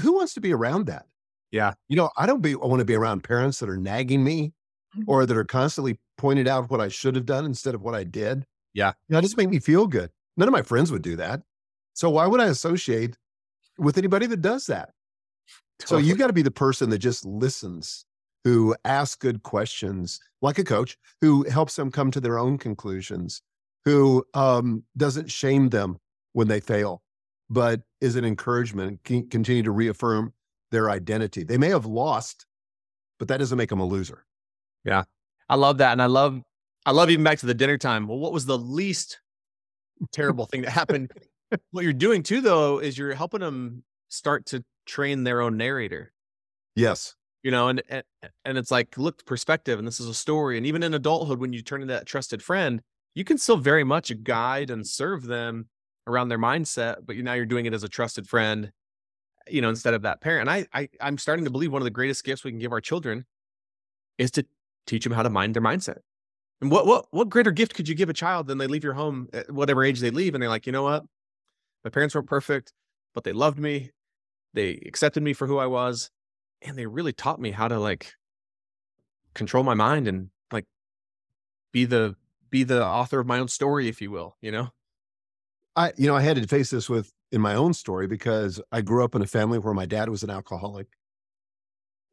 [0.02, 1.06] who wants to be around that?
[1.52, 1.74] Yeah.
[1.88, 4.54] You know, I don't be, I want to be around parents that are nagging me
[4.96, 5.04] mm-hmm.
[5.08, 8.04] or that are constantly pointing out what I should have done instead of what I
[8.04, 8.46] did.
[8.74, 8.94] Yeah.
[9.08, 10.12] You know, it just make me feel good.
[10.38, 11.42] None of my friends would do that.
[11.94, 13.18] So why would I associate
[13.78, 14.92] with anybody that does that?
[15.80, 16.02] Totally.
[16.02, 18.06] So you've got to be the person that just listens
[18.44, 23.42] who asks good questions, like a coach, who helps them come to their own conclusions,
[23.86, 25.98] who um, doesn't shame them
[26.34, 27.02] when they fail,
[27.50, 30.34] but is an encouragement, can continue to reaffirm
[30.72, 31.44] their identity.
[31.44, 32.46] They may have lost,
[33.20, 34.26] but that doesn't make them a loser.
[34.86, 35.04] Yeah.
[35.50, 35.92] I love that.
[35.92, 36.42] And I love,
[36.86, 38.08] I love even back to the dinner time.
[38.08, 39.20] Well, what was the least
[40.12, 41.12] terrible thing that happened?
[41.72, 46.12] what you're doing too, though, is you're helping them start to train their own narrator.
[46.76, 48.04] Yes you know and, and
[48.46, 51.54] and it's like look perspective and this is a story and even in adulthood when
[51.54, 52.82] you turn into that trusted friend
[53.14, 55.68] you can still very much guide and serve them
[56.08, 58.72] around their mindset but now you're doing it as a trusted friend
[59.50, 61.86] you know instead of that parent and I, I i'm starting to believe one of
[61.86, 63.26] the greatest gifts we can give our children
[64.18, 64.46] is to
[64.88, 65.98] teach them how to mind their mindset
[66.62, 68.94] and what what what greater gift could you give a child than they leave your
[68.94, 71.04] home at whatever age they leave and they're like you know what?
[71.84, 72.74] My parents weren't perfect
[73.14, 73.92] but they loved me
[74.54, 76.10] they accepted me for who i was
[76.62, 78.14] and they really taught me how to like
[79.34, 80.66] control my mind and like
[81.72, 82.16] be the
[82.52, 84.70] be the author of my own story if you will you know
[85.76, 88.82] i you know i had to face this with in my own story because i
[88.82, 90.88] grew up in a family where my dad was an alcoholic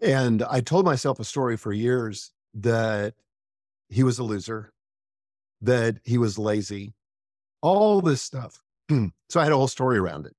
[0.01, 3.15] and i told myself a story for years that
[3.89, 4.73] he was a loser
[5.61, 6.95] that he was lazy
[7.61, 10.37] all this stuff so i had a whole story around it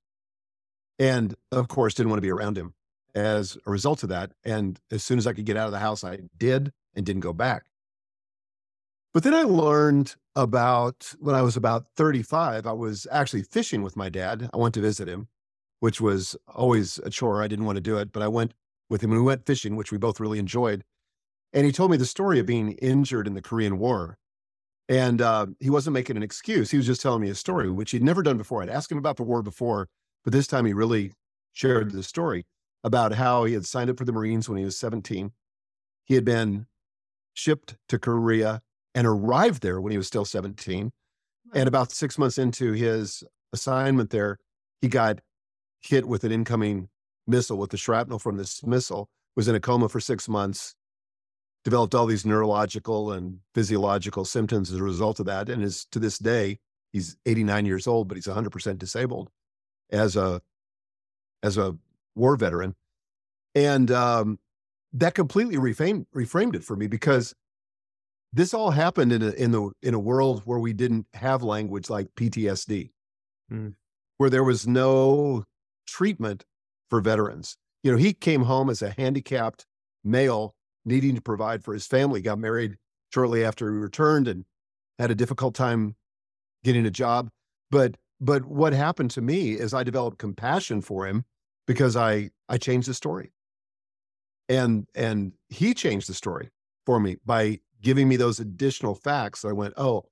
[0.97, 2.73] and of course didn't want to be around him
[3.15, 4.31] as a result of that.
[4.43, 7.21] And as soon as I could get out of the house, I did and didn't
[7.21, 7.65] go back.
[9.13, 13.97] But then I learned about when I was about 35, I was actually fishing with
[13.97, 14.49] my dad.
[14.53, 15.27] I went to visit him,
[15.79, 17.41] which was always a chore.
[17.41, 18.53] I didn't want to do it, but I went
[18.89, 20.83] with him and we went fishing, which we both really enjoyed.
[21.53, 24.17] And he told me the story of being injured in the Korean War.
[24.87, 26.71] And uh, he wasn't making an excuse.
[26.71, 28.61] He was just telling me a story, which he'd never done before.
[28.61, 29.87] I'd asked him about the war before,
[30.23, 31.13] but this time he really
[31.53, 32.45] shared the story
[32.83, 35.31] about how he had signed up for the Marines when he was 17.
[36.05, 36.67] He had been
[37.33, 38.61] shipped to Korea
[38.95, 40.91] and arrived there when he was still 17.
[41.53, 43.23] And about six months into his
[43.53, 44.37] assignment there,
[44.81, 45.19] he got
[45.81, 46.89] hit with an incoming
[47.27, 50.75] missile with the shrapnel from this missile, was in a coma for six months,
[51.63, 55.49] developed all these neurological and physiological symptoms as a result of that.
[55.49, 56.59] And is to this day,
[56.91, 59.29] he's 89 years old, but he's 100% disabled
[59.91, 60.41] as a
[61.41, 61.77] as a
[62.15, 62.75] war veteran.
[63.55, 64.39] And um,
[64.93, 67.33] that completely reframed, reframed it for me because
[68.31, 71.89] this all happened in a, in the in a world where we didn't have language
[71.89, 72.91] like PTSD,
[73.51, 73.73] mm.
[74.17, 75.45] where there was no
[75.87, 76.45] treatment
[76.89, 77.57] for veterans.
[77.83, 79.65] You know, he came home as a handicapped
[80.03, 80.53] male
[80.85, 82.77] needing to provide for his family, got married
[83.13, 84.45] shortly after he returned and
[84.97, 85.95] had a difficult time
[86.63, 87.29] getting a job.
[87.71, 91.25] But but what happened to me is I developed compassion for him
[91.65, 93.31] because I I changed the story.
[94.47, 96.49] And and he changed the story
[96.85, 99.45] for me by giving me those additional facts.
[99.45, 100.05] I went, "Oh,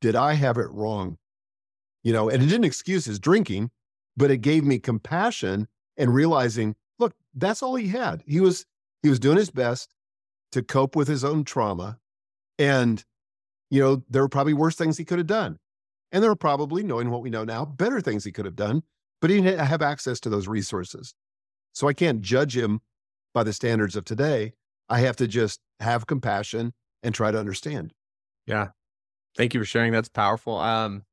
[0.00, 1.18] did I have it wrong?"
[2.02, 3.70] You know, and it didn't excuse his drinking,
[4.16, 8.22] but it gave me compassion and realizing, look, that's all he had.
[8.26, 8.66] He was
[9.02, 9.94] he was doing his best
[10.52, 11.98] to cope with his own trauma
[12.58, 13.04] and
[13.70, 15.58] you know, there were probably worse things he could have done.
[16.12, 18.84] And there were probably, knowing what we know now, better things he could have done
[19.20, 21.14] but he didn't have access to those resources.
[21.72, 22.80] So I can't judge him
[23.34, 24.52] by the standards of today.
[24.88, 26.72] I have to just have compassion
[27.06, 27.94] and try to understand.
[28.46, 28.68] Yeah.
[29.36, 29.92] Thank you for sharing.
[29.92, 30.58] That's powerful.
[30.58, 31.04] Um,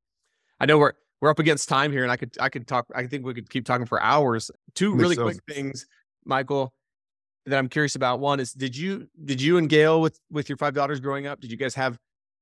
[0.58, 2.86] I know we're we're up against time here, and I could I could talk.
[2.94, 4.50] I think we could keep talking for hours.
[4.74, 5.86] Two really quick things,
[6.24, 6.74] Michael,
[7.46, 8.20] that I'm curious about.
[8.20, 11.40] One is did you did you and Gail with with your five daughters growing up?
[11.40, 11.96] Did you guys have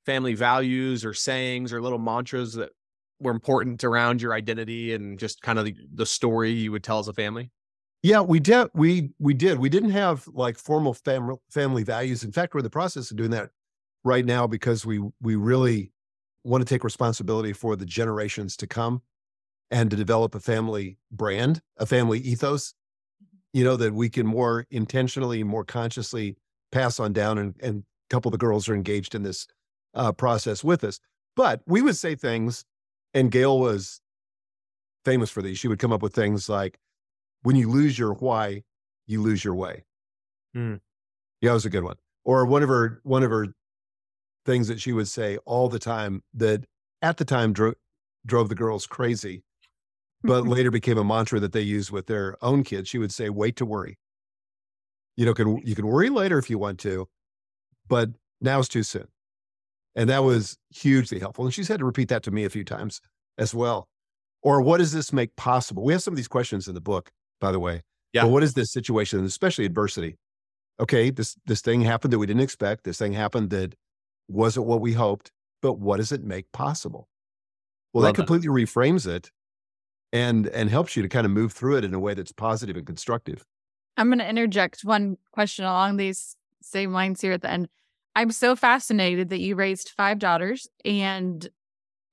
[0.06, 2.70] family values or sayings or little mantras that
[3.20, 6.98] were important around your identity and just kind of the, the story you would tell
[6.98, 7.50] as a family?
[8.02, 8.68] Yeah, we did.
[8.74, 9.58] We we did.
[9.58, 12.24] We didn't have like formal family family values.
[12.24, 13.50] In fact, we're in the process of doing that
[14.04, 15.92] right now because we we really
[16.44, 19.02] want to take responsibility for the generations to come
[19.70, 22.74] and to develop a family brand, a family ethos.
[23.52, 26.36] You know that we can more intentionally, more consciously
[26.72, 29.46] pass on down, and, and a couple of the girls are engaged in this
[29.94, 30.98] uh, process with us.
[31.36, 32.64] But we would say things
[33.14, 34.00] and Gail was
[35.04, 35.58] famous for these.
[35.58, 36.78] She would come up with things like,
[37.42, 38.62] when you lose your why,
[39.06, 39.84] you lose your way.
[40.56, 40.80] Mm.
[41.40, 41.96] Yeah, that was a good one.
[42.24, 43.48] Or one of her one of her
[44.44, 46.64] things that she would say all the time that
[47.00, 47.74] at the time dro-
[48.24, 49.42] drove the girls crazy,
[50.22, 52.88] but later became a mantra that they use with their own kids.
[52.88, 53.98] She would say, "Wait to worry."
[55.16, 57.08] You know, can you can worry later if you want to,
[57.88, 59.08] but now's too soon.
[59.94, 61.44] And that was hugely helpful.
[61.44, 63.00] And she's had to repeat that to me a few times
[63.36, 63.88] as well.
[64.42, 65.84] Or what does this make possible?
[65.84, 67.12] We have some of these questions in the book,
[67.42, 67.82] by the way.
[68.14, 68.22] Yeah.
[68.22, 70.16] But what is this situation, especially adversity?
[70.80, 72.84] Okay, this this thing happened that we didn't expect.
[72.84, 73.74] This thing happened that
[74.28, 75.30] wasn't what we hoped.
[75.60, 77.08] But what does it make possible?
[77.92, 78.66] Well, Love that completely that.
[78.66, 79.30] reframes it
[80.12, 82.76] and and helps you to kind of move through it in a way that's positive
[82.76, 83.44] and constructive.
[83.98, 87.68] I'm going to interject one question along these same lines here at the end.
[88.16, 91.46] I'm so fascinated that you raised five daughters and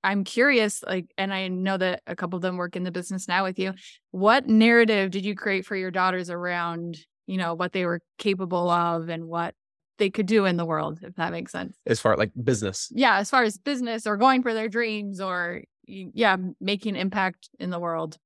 [0.03, 3.27] I'm curious, like, and I know that a couple of them work in the business
[3.27, 3.73] now with you.
[4.11, 6.97] What narrative did you create for your daughters around,
[7.27, 9.55] you know, what they were capable of and what
[9.97, 11.75] they could do in the world, if that makes sense?
[11.85, 12.89] As far like business.
[12.91, 17.69] Yeah, as far as business or going for their dreams or, yeah, making impact in
[17.69, 18.17] the world.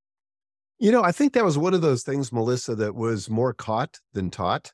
[0.78, 3.98] You know, I think that was one of those things, Melissa, that was more caught
[4.12, 4.72] than taught.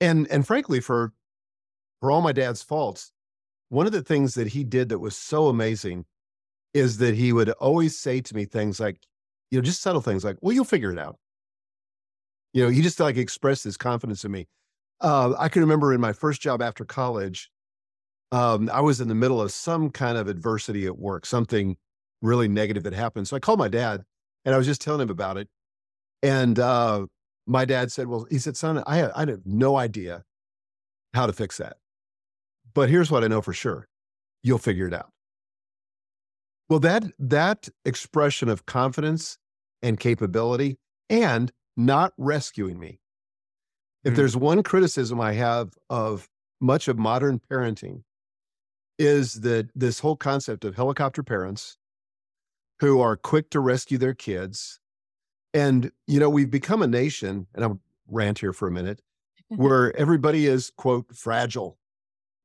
[0.00, 1.12] And and frankly, for
[2.00, 3.12] for all my dad's faults,
[3.68, 6.04] one of the things that he did that was so amazing
[6.76, 8.98] is that he would always say to me things like,
[9.50, 11.18] you know, just subtle things like, well, you'll figure it out.
[12.52, 14.46] You know, he just like expressed his confidence in me.
[15.00, 17.50] Uh, I can remember in my first job after college,
[18.30, 21.76] um, I was in the middle of some kind of adversity at work, something
[22.20, 23.26] really negative that happened.
[23.26, 24.02] So I called my dad
[24.44, 25.48] and I was just telling him about it.
[26.22, 27.06] And uh,
[27.46, 30.24] my dad said, well, he said, son, I, I have no idea
[31.14, 31.76] how to fix that.
[32.74, 33.88] But here's what I know for sure
[34.42, 35.10] you'll figure it out.
[36.68, 39.38] Well, that, that expression of confidence
[39.82, 43.00] and capability and not rescuing me.
[44.04, 46.28] If mm there's one criticism I have of
[46.60, 48.02] much of modern parenting,
[48.98, 51.76] is that this whole concept of helicopter parents
[52.80, 54.80] who are quick to rescue their kids.
[55.54, 59.00] And, you know, we've become a nation, and I'll rant here for a minute,
[59.48, 61.78] where everybody is, quote, fragile.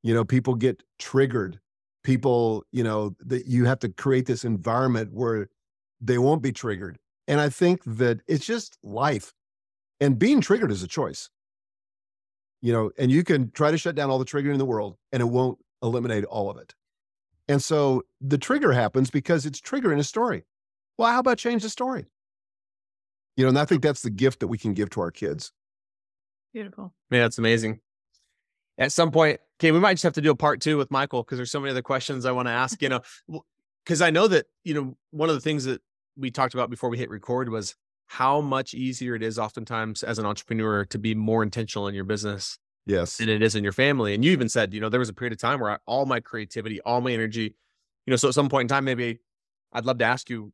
[0.03, 1.59] You know, people get triggered.
[2.03, 5.49] People, you know, that you have to create this environment where
[5.99, 6.97] they won't be triggered.
[7.27, 9.33] And I think that it's just life.
[9.99, 11.29] And being triggered is a choice.
[12.61, 14.97] You know, and you can try to shut down all the triggering in the world
[15.11, 16.73] and it won't eliminate all of it.
[17.47, 20.43] And so the trigger happens because it's triggering a story.
[20.97, 22.05] Well, how about change the story?
[23.35, 25.51] You know, and I think that's the gift that we can give to our kids.
[26.53, 26.93] Beautiful.
[27.09, 27.79] Yeah, it's amazing.
[28.81, 31.23] At some point, okay, we might just have to do a part two with Michael
[31.23, 32.81] because there's so many other questions I want to ask.
[32.81, 33.01] You know,
[33.85, 35.81] because I know that you know one of the things that
[36.17, 37.75] we talked about before we hit record was
[38.07, 42.03] how much easier it is oftentimes as an entrepreneur to be more intentional in your
[42.03, 43.17] business Yes.
[43.17, 44.13] than it is in your family.
[44.13, 46.05] And you even said, you know, there was a period of time where I, all
[46.05, 47.55] my creativity, all my energy,
[48.05, 49.19] you know, so at some point in time, maybe
[49.71, 50.51] I'd love to ask you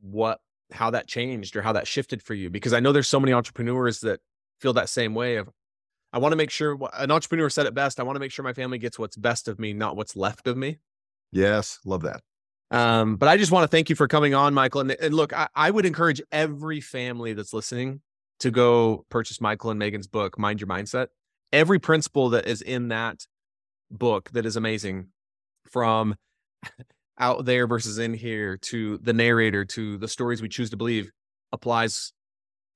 [0.00, 0.40] what,
[0.72, 3.32] how that changed or how that shifted for you, because I know there's so many
[3.32, 4.20] entrepreneurs that
[4.60, 5.50] feel that same way of,
[6.16, 8.00] I want to make sure an entrepreneur said it best.
[8.00, 10.46] I want to make sure my family gets what's best of me, not what's left
[10.46, 10.78] of me.
[11.30, 11.78] Yes.
[11.84, 12.22] Love that.
[12.70, 14.80] Um, but I just want to thank you for coming on, Michael.
[14.80, 18.00] And, and look, I, I would encourage every family that's listening
[18.40, 21.08] to go purchase Michael and Megan's book, Mind Your Mindset
[21.52, 23.26] every principle that is in that
[23.90, 25.08] book that is amazing
[25.64, 26.14] from
[27.18, 31.10] out there versus in here to the narrator to the stories we choose to believe
[31.52, 32.12] applies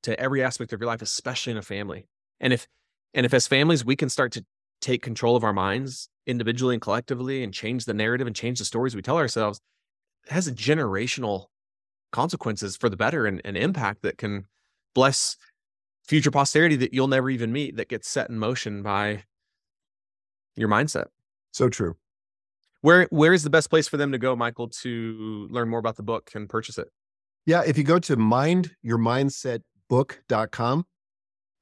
[0.02, 2.06] to every aspect of your life especially in a family
[2.40, 2.66] and if
[3.14, 4.44] and if as families we can start to
[4.80, 8.64] take control of our minds individually and collectively and change the narrative and change the
[8.64, 9.60] stories we tell ourselves
[10.26, 11.46] it has a generational
[12.12, 14.46] consequences for the better and, and impact that can
[14.94, 15.36] bless
[16.06, 19.22] future posterity that you'll never even meet that gets set in motion by
[20.56, 21.06] your mindset.
[21.52, 21.96] So true.
[22.82, 25.96] Where where is the best place for them to go, Michael, to learn more about
[25.96, 26.88] the book and purchase it?
[27.46, 30.86] Yeah, if you go to mindyourmindsetbook.com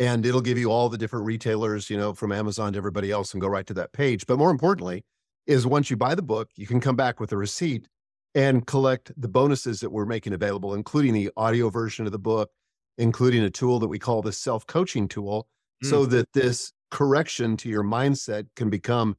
[0.00, 3.32] and it'll give you all the different retailers, you know, from Amazon to everybody else
[3.32, 4.26] and go right to that page.
[4.26, 5.04] But more importantly,
[5.46, 7.88] is once you buy the book, you can come back with a receipt
[8.34, 12.50] and collect the bonuses that we're making available, including the audio version of the book,
[12.98, 15.48] including a tool that we call the self coaching tool,
[15.82, 15.88] mm.
[15.88, 19.16] so that this correction to your mindset can become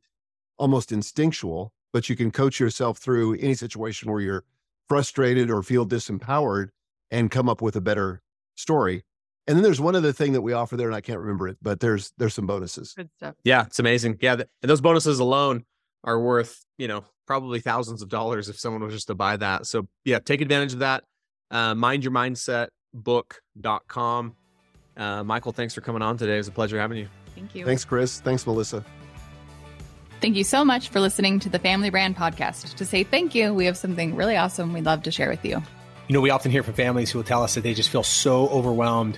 [0.58, 4.44] almost instinctual, but you can coach yourself through any situation where you're
[4.88, 6.70] frustrated or feel disempowered
[7.12, 8.22] and come up with a better
[8.56, 9.04] story.
[9.50, 11.58] And then there's one other thing that we offer there, and I can't remember it,
[11.60, 12.94] but there's there's some bonuses.
[12.94, 13.34] Good stuff.
[13.44, 14.20] Yeah, it's amazing.
[14.22, 15.66] Yeah, and those bonuses alone
[16.04, 19.66] are worth you know probably thousands of dollars if someone was just to buy that.
[19.66, 21.04] So yeah, take advantage of that.
[21.50, 24.36] Uh, mind your mindset book.com.
[24.96, 26.36] Uh, Michael, thanks for coming on today.
[26.36, 27.08] It was a pleasure having you.
[27.34, 27.66] Thank you.
[27.66, 28.20] Thanks, Chris.
[28.20, 28.86] Thanks, Melissa.
[30.22, 32.76] Thank you so much for listening to the Family Brand Podcast.
[32.76, 35.64] To say thank you, we have something really awesome we'd love to share with you.
[36.08, 38.04] You know, we often hear from families who will tell us that they just feel
[38.04, 39.18] so overwhelmed